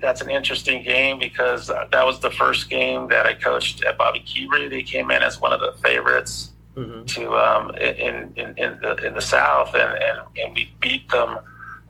that's 0.00 0.20
an 0.20 0.30
interesting 0.30 0.82
game 0.82 1.18
because 1.18 1.70
uh, 1.70 1.86
that 1.92 2.04
was 2.04 2.20
the 2.20 2.30
first 2.30 2.68
game 2.68 3.08
that 3.08 3.26
I 3.26 3.34
coached 3.34 3.84
at 3.84 3.98
Baboquivari. 3.98 4.68
They 4.68 4.82
came 4.82 5.10
in 5.10 5.22
as 5.22 5.40
one 5.40 5.52
of 5.52 5.60
the 5.60 5.72
favorites 5.82 6.52
mm-hmm. 6.76 7.04
to 7.04 7.34
um, 7.34 7.70
in, 7.76 8.32
in, 8.36 8.58
in 8.58 8.78
the 8.80 8.96
in 9.06 9.14
the 9.14 9.22
South, 9.22 9.74
and, 9.74 10.02
and, 10.02 10.18
and 10.36 10.54
we 10.54 10.70
beat 10.80 11.08
them 11.08 11.38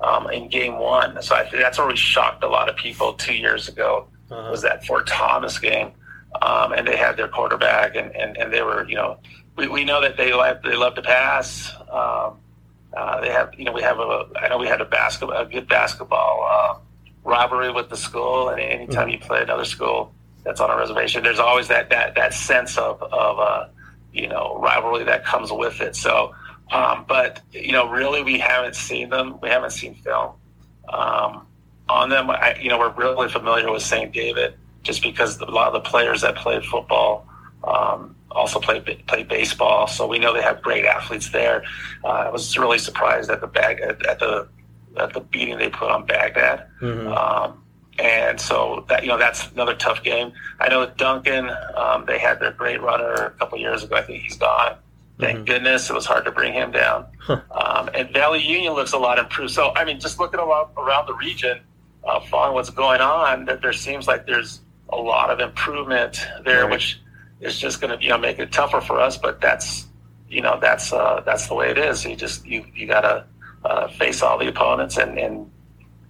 um, 0.01 0.31
in 0.31 0.49
game 0.49 0.79
one. 0.79 1.21
So 1.23 1.35
I 1.35 1.43
think 1.43 1.63
that's 1.63 1.79
where 1.79 1.87
we 1.87 1.97
shocked 1.97 2.45
a 2.45 2.49
lot 2.49 2.69
of 2.69 2.77
people 2.77 3.15
two 3.15 3.35
years 3.35 3.69
ago. 3.69 4.07
Uh-huh. 4.31 4.51
Was 4.51 4.63
that 4.63 4.87
Fort 4.87 5.07
Thomas 5.07 5.59
game? 5.59 5.93
Um, 6.43 6.73
and 6.73 6.87
they 6.87 6.97
had 6.97 7.17
their 7.17 7.29
quarterback, 7.29 7.97
and, 7.97 8.15
and, 8.15 8.37
and 8.37 8.53
they 8.53 8.63
were 8.63 8.87
you 8.89 8.97
know 8.97 9.19
we, 9.57 9.67
we 9.67 9.85
know 9.85 10.01
that 10.01 10.17
they 10.17 10.33
love 10.33 10.63
they 10.63 10.77
love 10.77 10.95
to 10.95 11.03
pass. 11.03 11.73
Um, 11.91 12.39
uh, 12.97 13.21
they 13.21 13.31
have, 13.31 13.53
you 13.57 13.65
know, 13.65 13.73
we 13.73 13.83
have 13.83 13.99
a. 13.99 14.29
I 14.37 14.49
know 14.49 14.59
we 14.59 14.67
had 14.67 14.81
a 14.81 14.85
basketball, 14.85 15.37
a 15.37 15.45
good 15.45 15.69
basketball 15.69 16.49
uh, 16.51 16.79
rivalry 17.23 17.71
with 17.71 17.91
the 17.91 17.97
school, 17.97 18.49
and 18.49 18.61
anytime 18.61 19.09
mm-hmm. 19.09 19.11
you 19.11 19.19
play 19.19 19.43
another 19.43 19.67
school 19.67 20.13
that's 20.45 20.61
on 20.61 20.71
a 20.71 20.77
reservation, 20.77 21.23
there's 21.23 21.39
always 21.39 21.69
that 21.69 21.91
that 21.91 22.15
that 22.15 22.33
sense 22.33 22.79
of 22.79 23.03
of 23.03 23.39
uh, 23.39 23.67
you 24.13 24.27
know 24.27 24.59
rivalry 24.59 25.05
that 25.05 25.25
comes 25.25 25.53
with 25.53 25.81
it. 25.83 25.97
So, 25.97 26.35
um, 26.71 27.05
but 27.07 27.43
you 27.53 27.73
know, 27.73 27.91
really, 27.91 28.23
we 28.23 28.39
haven't 28.39 28.75
seen 28.75 29.11
them. 29.11 29.39
We 29.43 29.51
haven't 29.51 29.73
seen 29.73 29.95
film 29.97 30.33
um, 30.89 31.47
on 31.91 32.09
them. 32.09 32.31
I, 32.31 32.57
you 32.61 32.71
know, 32.71 32.79
we're 32.79 32.95
really 32.95 33.29
familiar 33.29 33.71
with 33.71 33.83
St. 33.83 34.13
David 34.13 34.55
just 34.83 35.03
because 35.03 35.41
a 35.41 35.45
lot 35.47 35.69
of 35.69 35.83
the 35.83 35.89
players 35.89 36.23
that 36.23 36.37
played 36.37 36.65
football. 36.65 37.27
Um, 37.65 38.15
also 38.31 38.61
play 38.61 38.81
play 38.81 39.23
baseball, 39.23 39.87
so 39.87 40.07
we 40.07 40.19
know 40.19 40.33
they 40.33 40.43
have 40.43 40.63
great 40.63 40.85
athletes 40.85 41.31
there. 41.31 41.65
Uh, 42.05 42.09
I 42.09 42.31
was 42.31 42.57
really 42.59 42.79
surprised 42.79 43.31
at 43.31 43.41
the 43.41 43.47
bag 43.47 43.81
at, 43.81 44.05
at, 44.07 44.19
the 44.19 44.49
at 44.97 45.13
the 45.13 45.21
beating 45.21 45.59
they 45.59 45.71
put 45.71 45.91
on 45.91 46.07
Bagdad. 46.07 46.67
Mm-hmm. 46.81 47.09
Um, 47.09 47.65
and 47.99 48.41
so 48.41 48.85
that 48.89 49.03
you 49.03 49.09
know 49.09 49.19
that's 49.19 49.51
another 49.53 49.75
tough 49.75 50.03
game. 50.03 50.33
I 50.61 50.69
know 50.69 50.87
Duncan, 50.87 51.51
um, 51.77 52.05
they 52.07 52.19
had 52.19 52.41
their 52.41 52.53
great 52.53 52.81
runner 52.81 53.13
a 53.13 53.31
couple 53.31 53.59
years 53.59 53.83
ago. 53.83 53.97
I 53.97 54.03
think 54.03 54.23
he's 54.23 54.37
gone. 54.37 54.77
Thank 55.19 55.39
mm-hmm. 55.39 55.45
goodness 55.47 55.91
it 55.91 55.95
was 55.95 56.07
hard 56.07 56.25
to 56.27 56.31
bring 56.31 56.53
him 56.53 56.71
down. 56.71 57.07
Huh. 57.19 57.41
Um, 57.51 57.91
and 57.93 58.11
Valley 58.13 58.41
Union 58.41 58.75
looks 58.75 58.93
a 58.93 58.99
lot 58.99 59.19
improved. 59.19 59.53
So 59.53 59.73
I 59.75 59.85
mean, 59.85 59.99
just 59.99 60.21
looking 60.21 60.39
around, 60.39 60.71
around 60.77 61.07
the 61.07 61.15
region, 61.15 61.61
uh, 62.05 62.21
following 62.21 62.55
what's 62.55 62.71
going 62.71 63.01
on, 63.01 63.47
that 63.47 63.63
there 63.63 63.73
seems 63.73 64.07
like 64.07 64.27
there's 64.27 64.61
a 64.91 64.97
lot 64.97 65.31
of 65.31 65.41
improvement 65.41 66.21
there, 66.45 66.63
right. 66.63 66.71
which 66.71 67.01
is 67.41 67.59
just 67.59 67.81
going 67.81 67.97
to 67.97 68.03
you 68.03 68.11
know 68.11 68.19
make 68.19 68.39
it 68.39 68.53
tougher 68.53 68.81
for 68.81 69.01
us. 69.01 69.17
But 69.17 69.41
that's 69.41 69.87
you 70.29 70.41
know 70.41 70.59
that's 70.61 70.93
uh, 70.93 71.23
that's 71.25 71.47
the 71.49 71.55
way 71.55 71.71
it 71.71 71.79
is. 71.79 72.05
You 72.05 72.17
just 72.17 72.47
you 72.47 72.65
you 72.75 72.87
got 72.87 73.03
to 73.03 73.25
uh, 73.65 73.89
face 73.89 74.23
all 74.23 74.39
the 74.39 74.49
opponents 74.49 74.97
and 74.97 75.19
and 75.19 75.51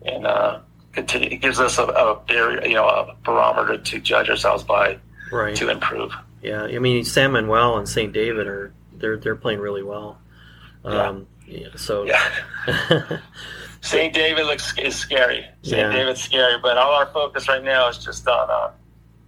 and 0.04 0.26
uh, 0.26 0.60
continue. 0.92 1.30
It 1.30 1.40
gives 1.40 1.60
us 1.60 1.78
a, 1.78 1.84
a 1.84 2.20
very 2.26 2.68
you 2.68 2.74
know 2.74 2.86
a 2.86 3.16
barometer 3.24 3.78
to 3.78 4.00
judge 4.00 4.28
ourselves 4.28 4.64
by 4.64 4.98
right. 5.32 5.56
to 5.56 5.68
improve. 5.70 6.12
Yeah, 6.42 6.64
I 6.64 6.78
mean 6.78 7.04
San 7.04 7.32
Manuel 7.32 7.78
and 7.78 7.88
St. 7.88 8.12
David 8.12 8.46
are 8.46 8.72
they're 8.94 9.16
they're 9.16 9.36
playing 9.36 9.60
really 9.60 9.82
well. 9.82 10.18
Um, 10.84 11.26
yeah. 11.46 11.58
yeah. 11.58 11.68
So 11.76 12.04
yeah. 12.04 13.18
St. 13.80 14.12
David 14.12 14.46
looks 14.46 14.76
is 14.78 14.96
scary. 14.96 15.46
St. 15.62 15.78
Yeah. 15.78 15.92
David's 15.92 16.22
scary, 16.22 16.58
but 16.60 16.76
all 16.76 16.94
our 16.94 17.06
focus 17.06 17.48
right 17.48 17.62
now 17.62 17.88
is 17.88 17.98
just 17.98 18.26
on 18.26 18.50
uh, 18.50 18.70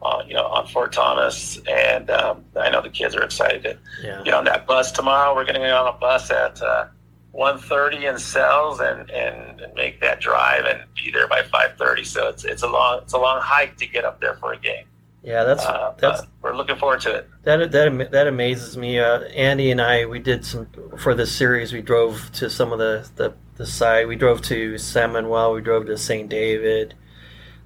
uh, 0.03 0.23
you 0.27 0.35
know, 0.35 0.47
on 0.47 0.67
Fort 0.67 0.93
Thomas, 0.93 1.61
and 1.69 2.11
um, 2.11 2.45
I 2.57 2.71
know 2.71 2.81
the 2.81 2.89
kids 2.89 3.15
are 3.15 3.23
excited 3.23 3.63
to 3.63 3.79
yeah. 4.03 4.23
get 4.25 4.33
on 4.33 4.45
that 4.45 4.67
bus 4.67 4.93
tomorrow. 4.93 5.35
We're 5.35 5.45
going 5.45 5.57
to 5.57 5.61
get 5.61 5.73
on 5.73 5.95
a 5.95 5.99
bus 5.99 6.31
at 6.31 6.61
uh, 6.63 6.87
1.30 7.35 8.11
in 8.11 8.19
Sells 8.19 8.81
and, 8.81 9.11
and, 9.11 9.61
and 9.61 9.75
make 9.75 10.01
that 10.01 10.21
drive 10.21 10.65
and 10.65 10.83
be 10.95 11.11
there 11.11 11.29
by 11.29 11.43
5.30. 11.43 12.07
So 12.07 12.29
it's 12.29 12.45
it's 12.45 12.63
a 12.63 12.69
long 12.69 13.01
it's 13.03 13.13
a 13.13 13.19
long 13.19 13.41
hike 13.43 13.77
to 13.77 13.87
get 13.87 14.05
up 14.05 14.21
there 14.21 14.35
for 14.37 14.53
a 14.53 14.59
game. 14.59 14.87
Yeah, 15.23 15.45
that's 15.45 15.65
uh, 15.67 15.95
that's 15.99 16.23
we're 16.41 16.57
looking 16.57 16.77
forward 16.77 17.03
to 17.03 17.15
it. 17.15 17.29
That 17.43 17.71
that 17.73 18.11
that 18.11 18.27
amazes 18.27 18.79
me. 18.79 18.99
Uh, 18.99 19.21
Andy 19.25 19.71
and 19.71 19.81
I 19.81 20.07
we 20.07 20.19
did 20.19 20.47
some 20.47 20.67
for 20.99 21.15
this 21.15 21.31
series. 21.31 21.75
We 21.75 21.83
drove 21.83 22.33
to 22.33 22.49
some 22.49 22.73
of 22.73 22.79
the 22.79 23.07
the, 23.17 23.35
the 23.61 23.67
side. 23.67 24.09
We 24.09 24.17
drove 24.17 24.43
to 24.43 24.77
San 24.79 25.13
Manuel. 25.13 25.53
We 25.53 25.61
drove 25.61 25.87
to 25.87 25.97
St. 25.97 26.29
David 26.29 26.95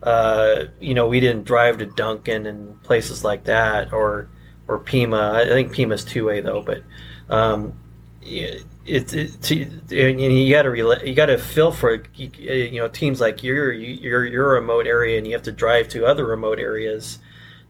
uh, 0.04 0.66
you 0.80 0.94
know, 0.94 1.08
we 1.08 1.18
didn't 1.18 1.44
drive 1.44 1.78
to 1.78 1.86
Duncan 1.86 2.46
and 2.46 2.80
places 2.82 3.24
like 3.24 3.44
that, 3.44 3.92
or 3.92 4.28
or 4.68 4.78
Pima. 4.78 5.32
I 5.34 5.46
think 5.46 5.72
Pima's 5.72 6.04
two 6.04 6.26
way 6.26 6.42
though, 6.42 6.62
but 6.62 6.82
um, 7.30 7.72
it, 8.20 8.64
it, 8.84 9.14
it, 9.14 9.90
you 9.90 10.54
got 10.54 10.62
to 10.62 11.08
you 11.08 11.14
got 11.14 11.26
to 11.26 11.38
feel 11.38 11.72
for 11.72 12.02
you 12.14 12.78
know 12.78 12.88
teams 12.88 13.20
like 13.20 13.42
you're 13.42 13.72
you're 13.72 14.26
a 14.26 14.60
remote 14.60 14.86
area 14.86 15.16
and 15.16 15.26
you 15.26 15.32
have 15.32 15.42
to 15.44 15.52
drive 15.52 15.88
to 15.88 16.04
other 16.04 16.26
remote 16.26 16.58
areas 16.58 17.18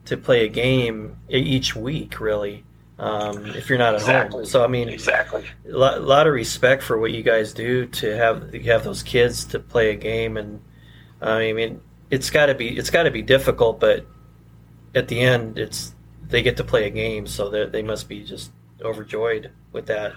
to 0.06 0.16
play 0.16 0.44
a 0.44 0.48
game 0.48 1.16
each 1.28 1.76
week, 1.76 2.18
really. 2.18 2.64
Um, 2.98 3.46
if 3.46 3.68
you're 3.68 3.78
not 3.78 3.94
at 3.94 4.02
exactly. 4.02 4.38
home, 4.38 4.46
so 4.46 4.62
I 4.62 4.68
mean, 4.68 4.88
exactly, 4.88 5.44
a 5.68 5.76
lot, 5.76 6.02
lot, 6.02 6.28
of 6.28 6.32
respect 6.32 6.82
for 6.82 6.96
what 6.96 7.10
you 7.10 7.24
guys 7.24 7.52
do 7.52 7.86
to 7.86 8.16
have 8.16 8.54
you 8.54 8.70
have 8.70 8.84
those 8.84 9.02
kids 9.02 9.44
to 9.46 9.58
play 9.58 9.90
a 9.90 9.96
game, 9.96 10.36
and 10.36 10.60
I 11.20 11.52
mean, 11.52 11.80
it's 12.10 12.30
got 12.30 12.46
to 12.46 12.54
be 12.54 12.78
it's 12.78 12.90
got 12.90 13.02
to 13.02 13.10
be 13.10 13.20
difficult, 13.20 13.80
but 13.80 14.06
at 14.94 15.08
the 15.08 15.18
end, 15.18 15.58
it's 15.58 15.92
they 16.22 16.40
get 16.40 16.56
to 16.58 16.64
play 16.64 16.86
a 16.86 16.90
game, 16.90 17.26
so 17.26 17.50
they 17.50 17.66
they 17.66 17.82
must 17.82 18.08
be 18.08 18.22
just 18.22 18.52
overjoyed 18.82 19.50
with 19.72 19.86
that. 19.86 20.12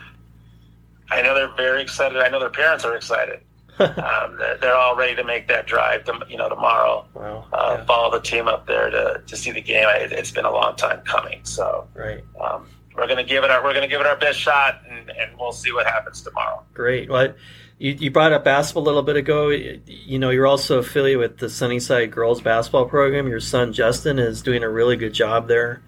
I 1.10 1.24
know 1.24 1.34
they're 1.34 1.56
very 1.56 1.82
excited. 1.82 2.22
I 2.22 2.30
know 2.30 2.40
their 2.40 2.50
parents 2.50 2.86
are 2.86 2.96
excited. 2.96 3.40
Um, 3.80 4.38
they're, 4.62 4.76
all 4.76 4.96
ready 4.96 5.16
to 5.16 5.24
make 5.24 5.48
that 5.48 5.68
drive. 5.68 6.04
To, 6.06 6.20
you 6.30 6.38
know, 6.38 6.50
tomorrow, 6.50 7.06
wow. 7.14 7.46
uh, 7.54 7.76
yeah. 7.78 7.86
follow 7.86 8.12
the 8.12 8.22
team 8.22 8.48
up 8.48 8.66
there 8.68 8.90
to, 8.90 9.22
to 9.26 9.38
see 9.38 9.52
the 9.52 9.62
game. 9.62 9.88
It, 9.90 10.12
has 10.12 10.32
been 10.32 10.46
a 10.46 10.52
long 10.52 10.76
time 10.76 11.02
coming, 11.02 11.42
so 11.44 11.88
right. 11.94 12.24
Um, 12.40 12.68
we're 12.96 13.08
gonna 13.08 13.24
give 13.24 13.44
it 13.44 13.52
our 13.52 13.64
we're 13.64 13.74
gonna 13.74 13.88
give 13.88 14.02
it 14.02 14.08
our 14.08 14.18
best 14.18 14.40
shot, 14.40 14.82
and, 14.90 15.10
and 15.12 15.38
we'll 15.40 15.52
see 15.52 15.72
what 15.72 15.86
happens 15.86 16.22
tomorrow. 16.22 16.64
Great. 16.74 17.10
Well, 17.10 17.34
you, 17.78 17.92
you 17.92 18.12
brought 18.12 18.34
up 18.34 18.44
basketball 18.44 18.84
a 18.84 18.86
little 18.86 19.04
bit 19.04 19.18
ago. 19.18 19.50
You 19.50 20.18
know, 20.18 20.32
you're 20.32 20.48
also 20.48 20.80
affiliated 20.80 21.20
with 21.20 21.38
the 21.38 21.50
Sunnyside 21.50 22.12
Girls 22.12 22.42
Basketball 22.42 22.86
Program. 22.86 23.28
Your 23.28 23.40
son 23.40 23.74
Justin 23.74 24.18
is 24.18 24.42
doing 24.42 24.64
a 24.64 24.70
really 24.70 24.96
good 24.96 25.14
job 25.14 25.48
there. 25.48 25.84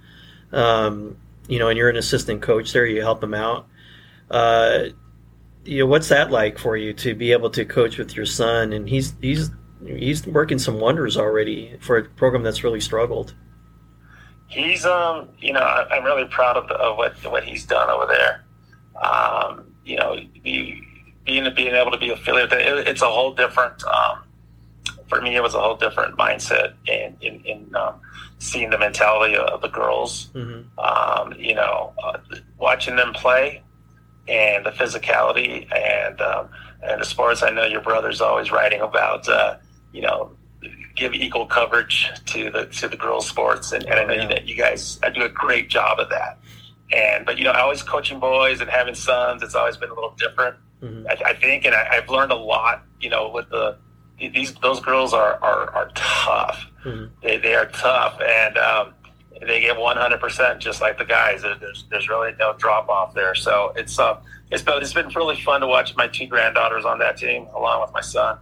Um, 0.51 1.17
you 1.47 1.57
know, 1.57 1.69
and 1.69 1.77
you're 1.77 1.89
an 1.89 1.97
assistant 1.97 2.43
coach 2.43 2.71
there. 2.73 2.85
You 2.85 3.01
help 3.01 3.23
him 3.23 3.33
out. 3.33 3.67
Uh, 4.29 4.89
you 5.65 5.79
know, 5.79 5.85
what's 5.85 6.09
that 6.09 6.31
like 6.31 6.57
for 6.57 6.77
you 6.77 6.93
to 6.93 7.13
be 7.13 7.31
able 7.31 7.49
to 7.51 7.65
coach 7.65 7.97
with 7.97 8.15
your 8.15 8.25
son? 8.25 8.73
And 8.73 8.87
he's 8.87 9.13
he's 9.21 9.51
he's 9.85 10.25
working 10.25 10.59
some 10.59 10.79
wonders 10.79 11.17
already 11.17 11.77
for 11.81 11.97
a 11.97 12.03
program 12.03 12.43
that's 12.43 12.63
really 12.63 12.81
struggled. 12.81 13.35
He's 14.47 14.85
um, 14.85 15.29
you 15.39 15.53
know, 15.53 15.59
I, 15.59 15.97
am 15.97 16.03
really 16.03 16.25
proud 16.25 16.57
of, 16.57 16.67
the, 16.67 16.75
of 16.75 16.97
what 16.97 17.13
what 17.31 17.43
he's 17.43 17.65
done 17.65 17.89
over 17.89 18.05
there. 18.07 18.45
Um, 19.01 19.75
you 19.85 19.97
know, 19.97 20.17
be, 20.43 20.83
being 21.25 21.53
being 21.55 21.75
able 21.75 21.91
to 21.91 21.97
be 21.97 22.09
affiliated, 22.09 22.53
it, 22.53 22.87
it's 22.87 23.01
a 23.01 23.09
whole 23.09 23.33
different. 23.33 23.83
Um, 23.85 24.23
for 25.07 25.21
me, 25.21 25.35
it 25.35 25.41
was 25.41 25.55
a 25.55 25.59
whole 25.59 25.75
different 25.75 26.17
mindset 26.17 26.73
in 26.87 27.15
in, 27.21 27.41
in 27.45 27.75
um, 27.75 27.95
seeing 28.39 28.69
the 28.69 28.77
mentality 28.77 29.35
of 29.35 29.61
the 29.61 29.67
girls. 29.67 30.29
Mm-hmm. 30.33 30.79
Um, 30.79 31.33
you 31.37 31.53
know, 31.53 31.93
uh, 32.03 32.17
watching 32.57 32.95
them 32.95 33.13
play 33.13 33.61
and 34.29 34.65
the 34.65 34.71
physicality 34.71 35.67
and 35.75 36.21
um, 36.21 36.49
and 36.83 37.01
the 37.01 37.05
sports. 37.05 37.43
I 37.43 37.49
know 37.49 37.65
your 37.65 37.81
brother's 37.81 38.21
always 38.21 38.51
writing 38.51 38.81
about. 38.81 39.27
Uh, 39.27 39.57
you 39.91 40.01
know, 40.01 40.31
give 40.95 41.13
equal 41.13 41.45
coverage 41.45 42.11
to 42.25 42.51
the 42.51 42.65
to 42.67 42.87
the 42.87 42.97
girls' 42.97 43.27
sports, 43.27 43.71
and, 43.71 43.83
and 43.85 43.99
I 43.99 44.03
know 44.03 44.13
yeah. 44.13 44.27
that 44.27 44.47
you 44.47 44.55
guys 44.55 44.99
I 45.03 45.09
do 45.09 45.23
a 45.23 45.29
great 45.29 45.69
job 45.69 45.99
of 45.99 46.09
that. 46.09 46.39
And 46.91 47.25
but 47.25 47.37
you 47.37 47.43
know, 47.43 47.51
I 47.51 47.61
always 47.61 47.81
coaching 47.81 48.19
boys 48.19 48.61
and 48.61 48.69
having 48.69 48.95
sons. 48.95 49.41
It's 49.41 49.55
always 49.55 49.77
been 49.77 49.89
a 49.89 49.93
little 49.93 50.15
different, 50.17 50.55
mm-hmm. 50.81 51.07
I, 51.07 51.29
I, 51.29 51.33
think, 51.33 51.65
and 51.65 51.75
I, 51.75 51.95
have 51.95 52.09
learned 52.09 52.31
a 52.31 52.37
lot. 52.37 52.83
You 52.99 53.09
know, 53.09 53.29
with 53.29 53.49
the 53.49 53.77
these 54.19 54.53
those 54.55 54.79
girls 54.79 55.13
are 55.13 55.41
are, 55.41 55.69
are 55.71 55.91
tough. 55.95 56.65
Mm-hmm. 56.85 57.05
They 57.23 57.37
they 57.37 57.55
are 57.55 57.67
tough, 57.67 58.19
and 58.21 58.57
um, 58.57 58.93
they 59.41 59.65
hundred 59.65 60.19
percent, 60.19 60.59
just 60.59 60.81
like 60.81 60.97
the 60.97 61.05
guys. 61.05 61.41
There's 61.41 61.85
there's 61.89 62.09
really 62.09 62.33
no 62.39 62.53
drop 62.57 62.89
off 62.89 63.13
there. 63.13 63.35
So 63.35 63.73
it's 63.75 63.97
uh 63.99 64.19
it's 64.51 64.63
been 64.63 64.81
it's 64.81 64.93
been 64.93 65.09
really 65.09 65.39
fun 65.41 65.61
to 65.61 65.67
watch 65.67 65.95
my 65.95 66.07
two 66.07 66.27
granddaughters 66.27 66.85
on 66.85 66.99
that 66.99 67.17
team, 67.17 67.47
along 67.55 67.81
with 67.81 67.93
my 67.93 68.01
son, 68.01 68.39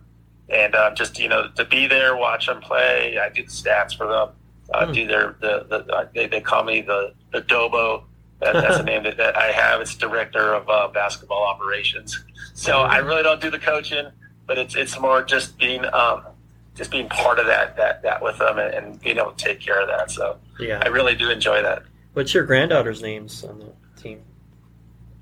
and 0.49 0.75
uh, 0.75 0.93
just 0.93 1.19
you 1.19 1.29
know 1.29 1.49
to 1.55 1.65
be 1.65 1.87
there, 1.87 2.15
watch 2.15 2.47
them 2.47 2.61
play. 2.61 3.17
I 3.17 3.29
do 3.29 3.43
the 3.43 3.49
stats 3.49 3.95
for 3.95 4.07
them. 4.07 4.29
Uh, 4.73 4.85
mm. 4.85 4.93
Do 4.93 5.07
their 5.07 5.35
the, 5.39 5.65
the 5.69 5.93
uh, 5.93 6.07
they, 6.13 6.27
they 6.27 6.41
call 6.41 6.63
me 6.63 6.81
the 6.81 7.13
the 7.31 7.41
Dobo 7.41 8.03
that, 8.39 8.53
that's 8.53 8.77
the 8.77 8.83
name 8.91 9.03
that, 9.03 9.17
that, 9.17 9.35
I 9.35 9.51
have. 9.51 9.81
It's 9.81 9.95
director 9.95 10.53
of 10.53 10.69
uh, 10.69 10.87
basketball 10.89 11.43
operations. 11.43 12.23
So 12.53 12.79
I 12.79 12.97
really 12.97 13.23
don't 13.23 13.41
do 13.41 13.49
the 13.49 13.59
coaching, 13.59 14.07
but 14.45 14.57
it's 14.57 14.75
it's 14.75 14.99
more 14.99 15.23
just 15.23 15.57
being 15.57 15.85
um, 15.93 16.23
just 16.75 16.91
being 16.91 17.09
part 17.09 17.39
of 17.39 17.45
that 17.47 17.75
that 17.77 18.01
that 18.03 18.21
with 18.21 18.37
them 18.37 18.57
and, 18.57 18.73
and 18.73 19.01
being 19.01 19.17
able 19.17 19.31
to 19.31 19.43
take 19.43 19.59
care 19.59 19.81
of 19.81 19.87
that. 19.87 20.11
So 20.11 20.37
yeah, 20.59 20.81
I 20.83 20.87
really 20.87 21.15
do 21.15 21.29
enjoy 21.29 21.61
that. 21.61 21.83
What's 22.13 22.33
your 22.33 22.45
granddaughter's 22.45 23.01
names 23.01 23.43
on 23.43 23.59
the 23.59 24.01
team? 24.01 24.21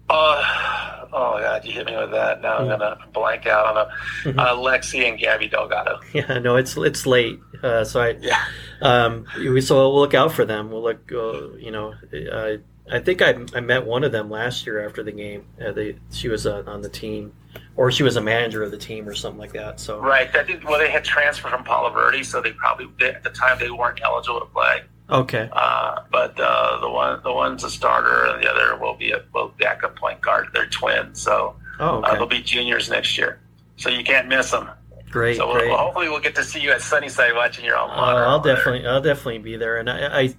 Uh, 0.09 1.05
oh 1.11 1.39
God, 1.39 1.65
you 1.65 1.71
hit 1.71 1.87
me 1.87 1.97
with 1.97 2.11
that. 2.11 2.41
Now 2.41 2.57
I'm 2.57 2.67
gonna 2.67 2.97
blank 3.13 3.47
out 3.47 3.65
on 3.65 3.77
a 3.77 4.29
mm-hmm. 4.29 4.39
uh, 4.39 4.55
Lexi 4.55 5.07
and 5.07 5.19
Gabby 5.19 5.47
Delgado. 5.47 5.99
Yeah, 6.13 6.39
no, 6.39 6.55
it's 6.55 6.77
it's 6.77 7.05
late, 7.05 7.39
uh, 7.63 7.83
so 7.83 8.01
I 8.01 8.09
yeah. 8.21 8.43
Um, 8.81 9.25
we 9.37 9.61
so 9.61 9.75
we'll 9.75 9.99
look 9.99 10.13
out 10.13 10.31
for 10.31 10.45
them. 10.45 10.69
We'll 10.69 10.83
look, 10.83 11.11
uh, 11.11 11.55
you 11.57 11.71
know, 11.71 11.95
uh, 12.31 12.57
I 12.91 12.99
think 12.99 13.21
I, 13.21 13.35
I 13.55 13.61
met 13.61 13.85
one 13.85 14.03
of 14.03 14.11
them 14.11 14.29
last 14.29 14.65
year 14.65 14.85
after 14.85 15.01
the 15.01 15.11
game. 15.11 15.45
Uh, 15.59 15.71
they, 15.71 15.97
she 16.11 16.29
was 16.29 16.45
uh, 16.45 16.63
on 16.67 16.81
the 16.81 16.89
team, 16.89 17.33
or 17.75 17.91
she 17.91 18.03
was 18.03 18.15
a 18.15 18.21
manager 18.21 18.61
of 18.61 18.69
the 18.69 18.77
team, 18.77 19.09
or 19.09 19.15
something 19.15 19.39
like 19.39 19.53
that. 19.53 19.79
So 19.79 19.99
right, 19.99 20.33
I 20.35 20.43
think 20.43 20.63
well 20.69 20.77
they 20.77 20.91
had 20.91 21.03
transferred 21.03 21.49
from 21.49 21.63
Palo 21.63 21.91
Verde, 21.91 22.23
so 22.23 22.41
they 22.41 22.51
probably 22.51 22.87
they, 22.99 23.09
at 23.09 23.23
the 23.23 23.31
time 23.31 23.57
they 23.59 23.71
weren't 23.71 23.99
eligible 24.03 24.39
to 24.39 24.45
play. 24.45 24.83
Okay. 25.09 25.49
Uh, 25.51 26.01
but 26.11 26.39
uh, 26.39 26.79
the 26.81 26.89
one 26.89 27.21
the 27.23 27.31
one's 27.31 27.63
a 27.63 27.69
starter, 27.69 28.25
and 28.25 28.43
the 28.43 28.49
other 28.49 28.77
will 28.77 28.95
be 28.95 29.11
a 29.11 29.23
will 29.33 29.53
backup 29.59 29.95
point 29.95 30.19
guard. 30.21 30.47
They're 30.53 30.67
twins, 30.67 31.21
so 31.21 31.55
oh, 31.79 32.01
uh, 32.01 32.15
they'll 32.15 32.25
be 32.25 32.41
juniors 32.41 32.89
next 32.89 33.17
year. 33.17 33.39
So 33.77 33.89
you 33.89 34.03
can't 34.03 34.27
miss 34.27 34.51
them. 34.51 34.69
Great. 35.11 35.37
So 35.37 35.47
we'll, 35.47 35.57
great. 35.57 35.71
hopefully 35.71 36.09
we'll 36.09 36.21
get 36.21 36.35
to 36.35 36.43
see 36.43 36.59
you 36.59 36.71
at 36.71 36.81
Sunnyside 36.81 37.35
watching 37.35 37.65
your 37.65 37.77
own. 37.77 37.89
Uh, 37.91 38.25
I'll 38.27 38.41
definitely 38.41 38.87
I'll 38.87 39.01
definitely 39.01 39.39
be 39.39 39.57
there, 39.57 39.77
and 39.77 39.89
I, 39.89 40.21
I 40.21 40.35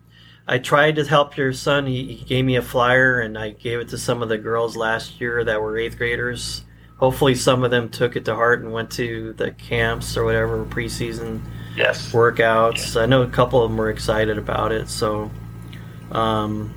I 0.49 0.59
tried 0.59 0.97
to 0.97 1.05
help 1.05 1.37
your 1.37 1.53
son. 1.53 1.87
He, 1.87 2.15
he, 2.15 2.25
gave 2.25 2.45
me 2.45 2.57
a 2.57 2.63
flyer, 2.63 3.21
and 3.21 3.39
I 3.39 3.51
gave 3.51 3.79
it 3.79 3.89
to 3.89 3.99
some 3.99 4.23
of 4.23 4.29
the 4.29 4.39
girls 4.39 4.77
last 4.77 5.21
year 5.21 5.45
that 5.45 5.61
were 5.61 5.79
eighth 5.79 5.97
graders. 5.97 6.65
Hopefully, 6.99 7.35
some 7.35 7.63
of 7.63 7.71
them 7.71 7.89
took 7.89 8.17
it 8.17 8.25
to 8.25 8.35
heart 8.35 8.63
and 8.63 8.73
went 8.73 8.91
to 8.93 9.33
the 9.35 9.53
camps 9.53 10.17
or 10.17 10.25
whatever 10.25 10.65
preseason 10.65 11.41
yes. 11.77 12.13
workouts. 12.13 12.79
Yes. 12.79 12.97
I 12.97 13.07
know 13.07 13.23
a 13.23 13.29
couple 13.29 13.63
of 13.63 13.71
them 13.71 13.79
were 13.79 13.91
excited 13.91 14.39
about 14.39 14.73
it. 14.73 14.89
So, 14.89 15.31
um, 16.11 16.75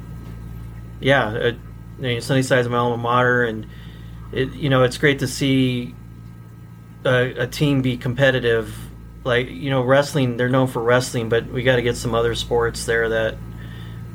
yeah, 0.99 1.33
it, 1.33 1.57
you 1.99 2.03
know, 2.03 2.17
Sunnyside's 2.17 2.67
my 2.69 2.77
alma 2.77 2.97
mater, 2.97 3.43
and 3.43 3.67
it 4.31 4.53
you 4.53 4.69
know 4.69 4.83
it's 4.83 4.97
great 4.97 5.19
to 5.19 5.27
see 5.27 5.95
a, 7.05 7.43
a 7.43 7.47
team 7.47 7.81
be 7.81 7.97
competitive. 7.97 8.75
Like 9.23 9.49
you 9.49 9.69
know, 9.69 9.81
wrestling, 9.81 10.37
they're 10.37 10.49
known 10.49 10.67
for 10.67 10.81
wrestling, 10.81 11.29
but 11.29 11.47
we 11.47 11.63
got 11.63 11.75
to 11.75 11.81
get 11.81 11.97
some 11.97 12.15
other 12.15 12.35
sports 12.35 12.85
there 12.85 13.09
that 13.09 13.37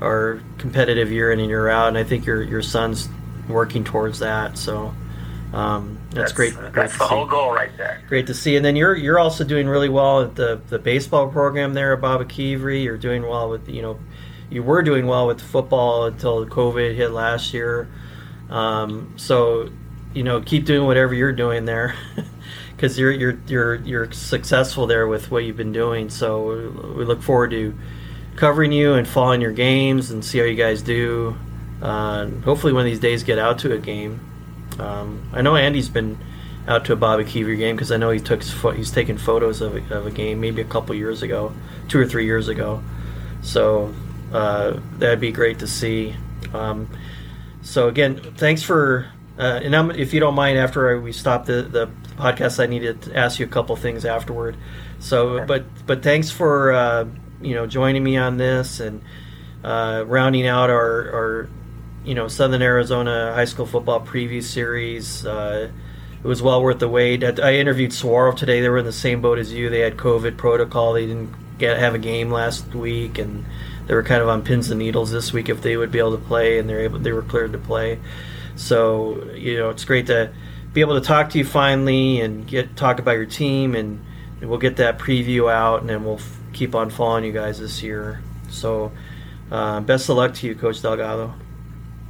are 0.00 0.40
competitive 0.58 1.12
year 1.12 1.30
in 1.30 1.40
and 1.40 1.48
year 1.48 1.68
out, 1.68 1.88
and 1.88 1.98
I 1.98 2.04
think 2.04 2.26
your 2.26 2.42
your 2.42 2.62
son's 2.62 3.08
working 3.48 3.84
towards 3.84 4.20
that. 4.20 4.56
So 4.56 4.94
um, 5.54 5.98
that's, 6.06 6.14
that's, 6.14 6.32
great. 6.32 6.54
Great 6.54 6.74
that's 6.74 6.98
the 6.98 7.04
see. 7.04 7.14
whole 7.14 7.26
goal 7.26 7.52
right 7.52 7.70
there. 7.76 8.02
Great 8.08 8.26
to 8.26 8.34
see. 8.34 8.56
And 8.56 8.64
then 8.64 8.74
you're 8.74 8.96
you're 8.96 9.20
also 9.20 9.44
doing 9.44 9.68
really 9.68 9.88
well 9.88 10.22
at 10.22 10.34
the 10.34 10.60
the 10.68 10.80
baseball 10.80 11.28
program 11.28 11.74
there 11.74 11.94
at 11.94 12.00
Baboquivari. 12.00 12.82
You're 12.82 12.98
doing 12.98 13.22
well 13.22 13.48
with 13.48 13.68
you 13.68 13.80
know 13.80 14.00
you 14.50 14.64
were 14.64 14.82
doing 14.82 15.06
well 15.06 15.28
with 15.28 15.40
football 15.40 16.06
until 16.06 16.44
COVID 16.44 16.96
hit 16.96 17.10
last 17.12 17.54
year. 17.54 17.88
Um, 18.50 19.14
so 19.16 19.70
you 20.12 20.24
know 20.24 20.40
keep 20.40 20.64
doing 20.64 20.86
whatever 20.86 21.14
you're 21.14 21.32
doing 21.32 21.64
there. 21.64 21.94
Because 22.76 22.98
you're 22.98 23.12
you're 23.12 23.38
you're 23.46 23.74
you're 23.76 24.12
successful 24.12 24.88
there 24.88 25.06
with 25.06 25.30
what 25.30 25.44
you've 25.44 25.56
been 25.56 25.72
doing, 25.72 26.10
so 26.10 26.94
we 26.96 27.04
look 27.04 27.22
forward 27.22 27.52
to 27.52 27.72
covering 28.34 28.72
you 28.72 28.94
and 28.94 29.06
following 29.06 29.40
your 29.40 29.52
games 29.52 30.10
and 30.10 30.24
see 30.24 30.38
how 30.38 30.44
you 30.44 30.56
guys 30.56 30.82
do. 30.82 31.36
Uh, 31.80 32.26
hopefully, 32.44 32.72
one 32.72 32.80
of 32.80 32.86
these 32.86 32.98
days, 32.98 33.22
get 33.22 33.38
out 33.38 33.60
to 33.60 33.72
a 33.72 33.78
game. 33.78 34.20
Um, 34.78 35.28
I 35.32 35.42
know 35.42 35.56
Andy's 35.56 35.88
been 35.88 36.18
out 36.66 36.84
to 36.86 36.92
a 36.94 36.96
Baboquivari 36.96 37.58
game 37.58 37.76
because 37.76 37.92
I 37.92 37.96
know 37.96 38.10
he 38.10 38.20
took 38.20 38.42
he's 38.42 38.90
taken 38.90 39.18
photos 39.18 39.60
of 39.60 39.76
a, 39.76 39.94
of 39.94 40.06
a 40.06 40.10
game 40.10 40.40
maybe 40.40 40.62
a 40.62 40.66
couple 40.66 40.94
years 40.94 41.22
ago, 41.22 41.52
two 41.88 41.98
or 41.98 42.06
three 42.06 42.24
years 42.24 42.48
ago. 42.48 42.82
So 43.42 43.94
uh, 44.32 44.80
that'd 44.98 45.20
be 45.20 45.32
great 45.32 45.58
to 45.60 45.66
see. 45.66 46.16
Um, 46.52 46.88
so 47.62 47.88
again, 47.88 48.16
thanks 48.36 48.62
for. 48.62 49.10
Uh, 49.36 49.60
and 49.64 49.74
I'm, 49.74 49.90
if 49.90 50.14
you 50.14 50.20
don't 50.20 50.36
mind, 50.36 50.58
after 50.58 51.00
we 51.00 51.10
stop 51.10 51.46
the, 51.46 51.62
the 51.62 51.90
podcast, 52.16 52.62
I 52.62 52.66
needed 52.66 53.02
to 53.02 53.16
ask 53.16 53.40
you 53.40 53.46
a 53.46 53.48
couple 53.48 53.74
things 53.74 54.04
afterward. 54.04 54.56
So, 55.00 55.44
but 55.44 55.64
but 55.86 56.02
thanks 56.02 56.30
for 56.30 56.72
uh, 56.72 57.06
you 57.42 57.54
know 57.54 57.66
joining 57.66 58.04
me 58.04 58.16
on 58.16 58.36
this 58.36 58.78
and 58.80 59.02
uh, 59.64 60.04
rounding 60.06 60.46
out 60.46 60.70
our, 60.70 61.10
our 61.10 61.48
you 62.04 62.14
know 62.14 62.28
Southern 62.28 62.62
Arizona 62.62 63.32
high 63.34 63.44
school 63.44 63.66
football 63.66 64.00
preview 64.00 64.42
series. 64.42 65.24
Uh, 65.24 65.70
it 66.22 66.26
was 66.26 66.40
well 66.40 66.62
worth 66.62 66.78
the 66.78 66.88
wait. 66.88 67.22
I 67.22 67.54
interviewed 67.54 67.92
Saguaro 67.92 68.32
today. 68.32 68.60
They 68.60 68.68
were 68.68 68.78
in 68.78 68.84
the 68.86 68.92
same 68.92 69.20
boat 69.20 69.38
as 69.38 69.52
you. 69.52 69.68
They 69.68 69.80
had 69.80 69.96
COVID 69.96 70.36
protocol. 70.36 70.94
They 70.94 71.06
didn't 71.06 71.34
get 71.58 71.78
have 71.78 71.94
a 71.94 71.98
game 71.98 72.30
last 72.30 72.74
week, 72.74 73.18
and 73.18 73.44
they 73.86 73.94
were 73.94 74.02
kind 74.02 74.22
of 74.22 74.28
on 74.28 74.42
pins 74.42 74.70
and 74.70 74.78
needles 74.78 75.10
this 75.10 75.32
week 75.32 75.48
if 75.48 75.62
they 75.62 75.76
would 75.76 75.90
be 75.90 75.98
able 75.98 76.16
to 76.16 76.24
play, 76.24 76.58
and 76.58 76.68
they're 76.68 76.80
able. 76.80 76.98
They 76.98 77.12
were 77.12 77.22
cleared 77.22 77.52
to 77.52 77.58
play. 77.58 77.98
So 78.56 79.24
you 79.34 79.58
know 79.58 79.70
it's 79.70 79.84
great 79.84 80.06
to 80.06 80.32
be 80.72 80.80
able 80.80 81.00
to 81.00 81.06
talk 81.06 81.30
to 81.30 81.38
you 81.38 81.44
finally 81.44 82.20
and 82.20 82.46
get 82.46 82.76
talk 82.76 82.98
about 82.98 83.12
your 83.12 83.26
team, 83.26 83.74
and, 83.74 84.04
we'll 84.42 84.58
get 84.58 84.76
that 84.76 84.98
preview 84.98 85.50
out, 85.50 85.80
and 85.80 85.88
then 85.88 86.04
we'll 86.04 86.20
keep 86.52 86.74
on 86.74 86.90
following 86.90 87.24
you 87.24 87.32
guys 87.32 87.58
this 87.58 87.82
year. 87.82 88.20
So, 88.50 88.92
uh, 89.50 89.80
best 89.80 90.10
of 90.10 90.18
luck 90.18 90.34
to 90.34 90.46
you, 90.46 90.54
Coach 90.54 90.82
Delgado. 90.82 91.32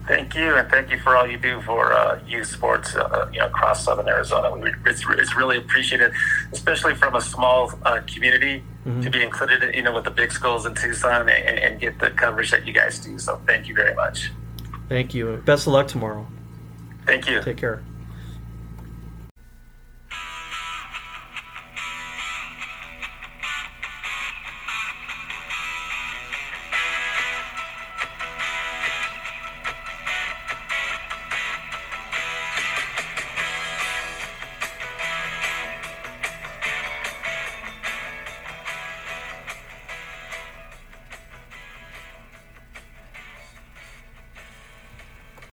Thank 0.07 0.35
you, 0.35 0.55
and 0.55 0.71
thank 0.71 0.90
you 0.90 0.99
for 0.99 1.17
all 1.17 1.27
you 1.27 1.38
do 1.38 1.62
for 1.62 1.93
uh, 1.95 2.21
youth 2.27 2.47
sports, 2.47 2.95
uh, 2.95 3.29
you 3.33 3.38
know, 3.38 3.47
across 3.47 3.85
Southern 3.85 4.07
Arizona. 4.07 4.55
It's, 4.85 5.03
it's 5.09 5.35
really 5.35 5.57
appreciated, 5.57 6.12
especially 6.53 6.95
from 6.95 7.14
a 7.14 7.23
small 7.23 7.73
uh, 7.87 8.01
community, 8.07 8.62
mm-hmm. 8.85 9.01
to 9.01 9.11
be 9.11 9.23
included, 9.23 9.75
you 9.75 9.83
know, 9.83 9.95
with 9.95 10.05
the 10.05 10.11
big 10.11 10.31
schools 10.31 10.67
in 10.67 10.75
Tucson 10.75 11.29
and, 11.31 11.59
and, 11.59 11.81
get 11.81 11.99
the 11.99 12.11
coverage 12.11 12.51
that 12.51 12.67
you 12.67 12.75
guys 12.75 12.99
do. 12.99 13.19
So, 13.19 13.40
thank 13.47 13.67
you 13.67 13.75
very 13.75 13.95
much. 13.95 14.31
Thank 14.90 15.14
you. 15.14 15.43
Best 15.47 15.67
of 15.67 15.73
luck 15.73 15.88
tomorrow. 15.88 16.27
Thank 17.07 17.27
you. 17.27 17.43
Take 17.43 17.57
care. 17.57 17.83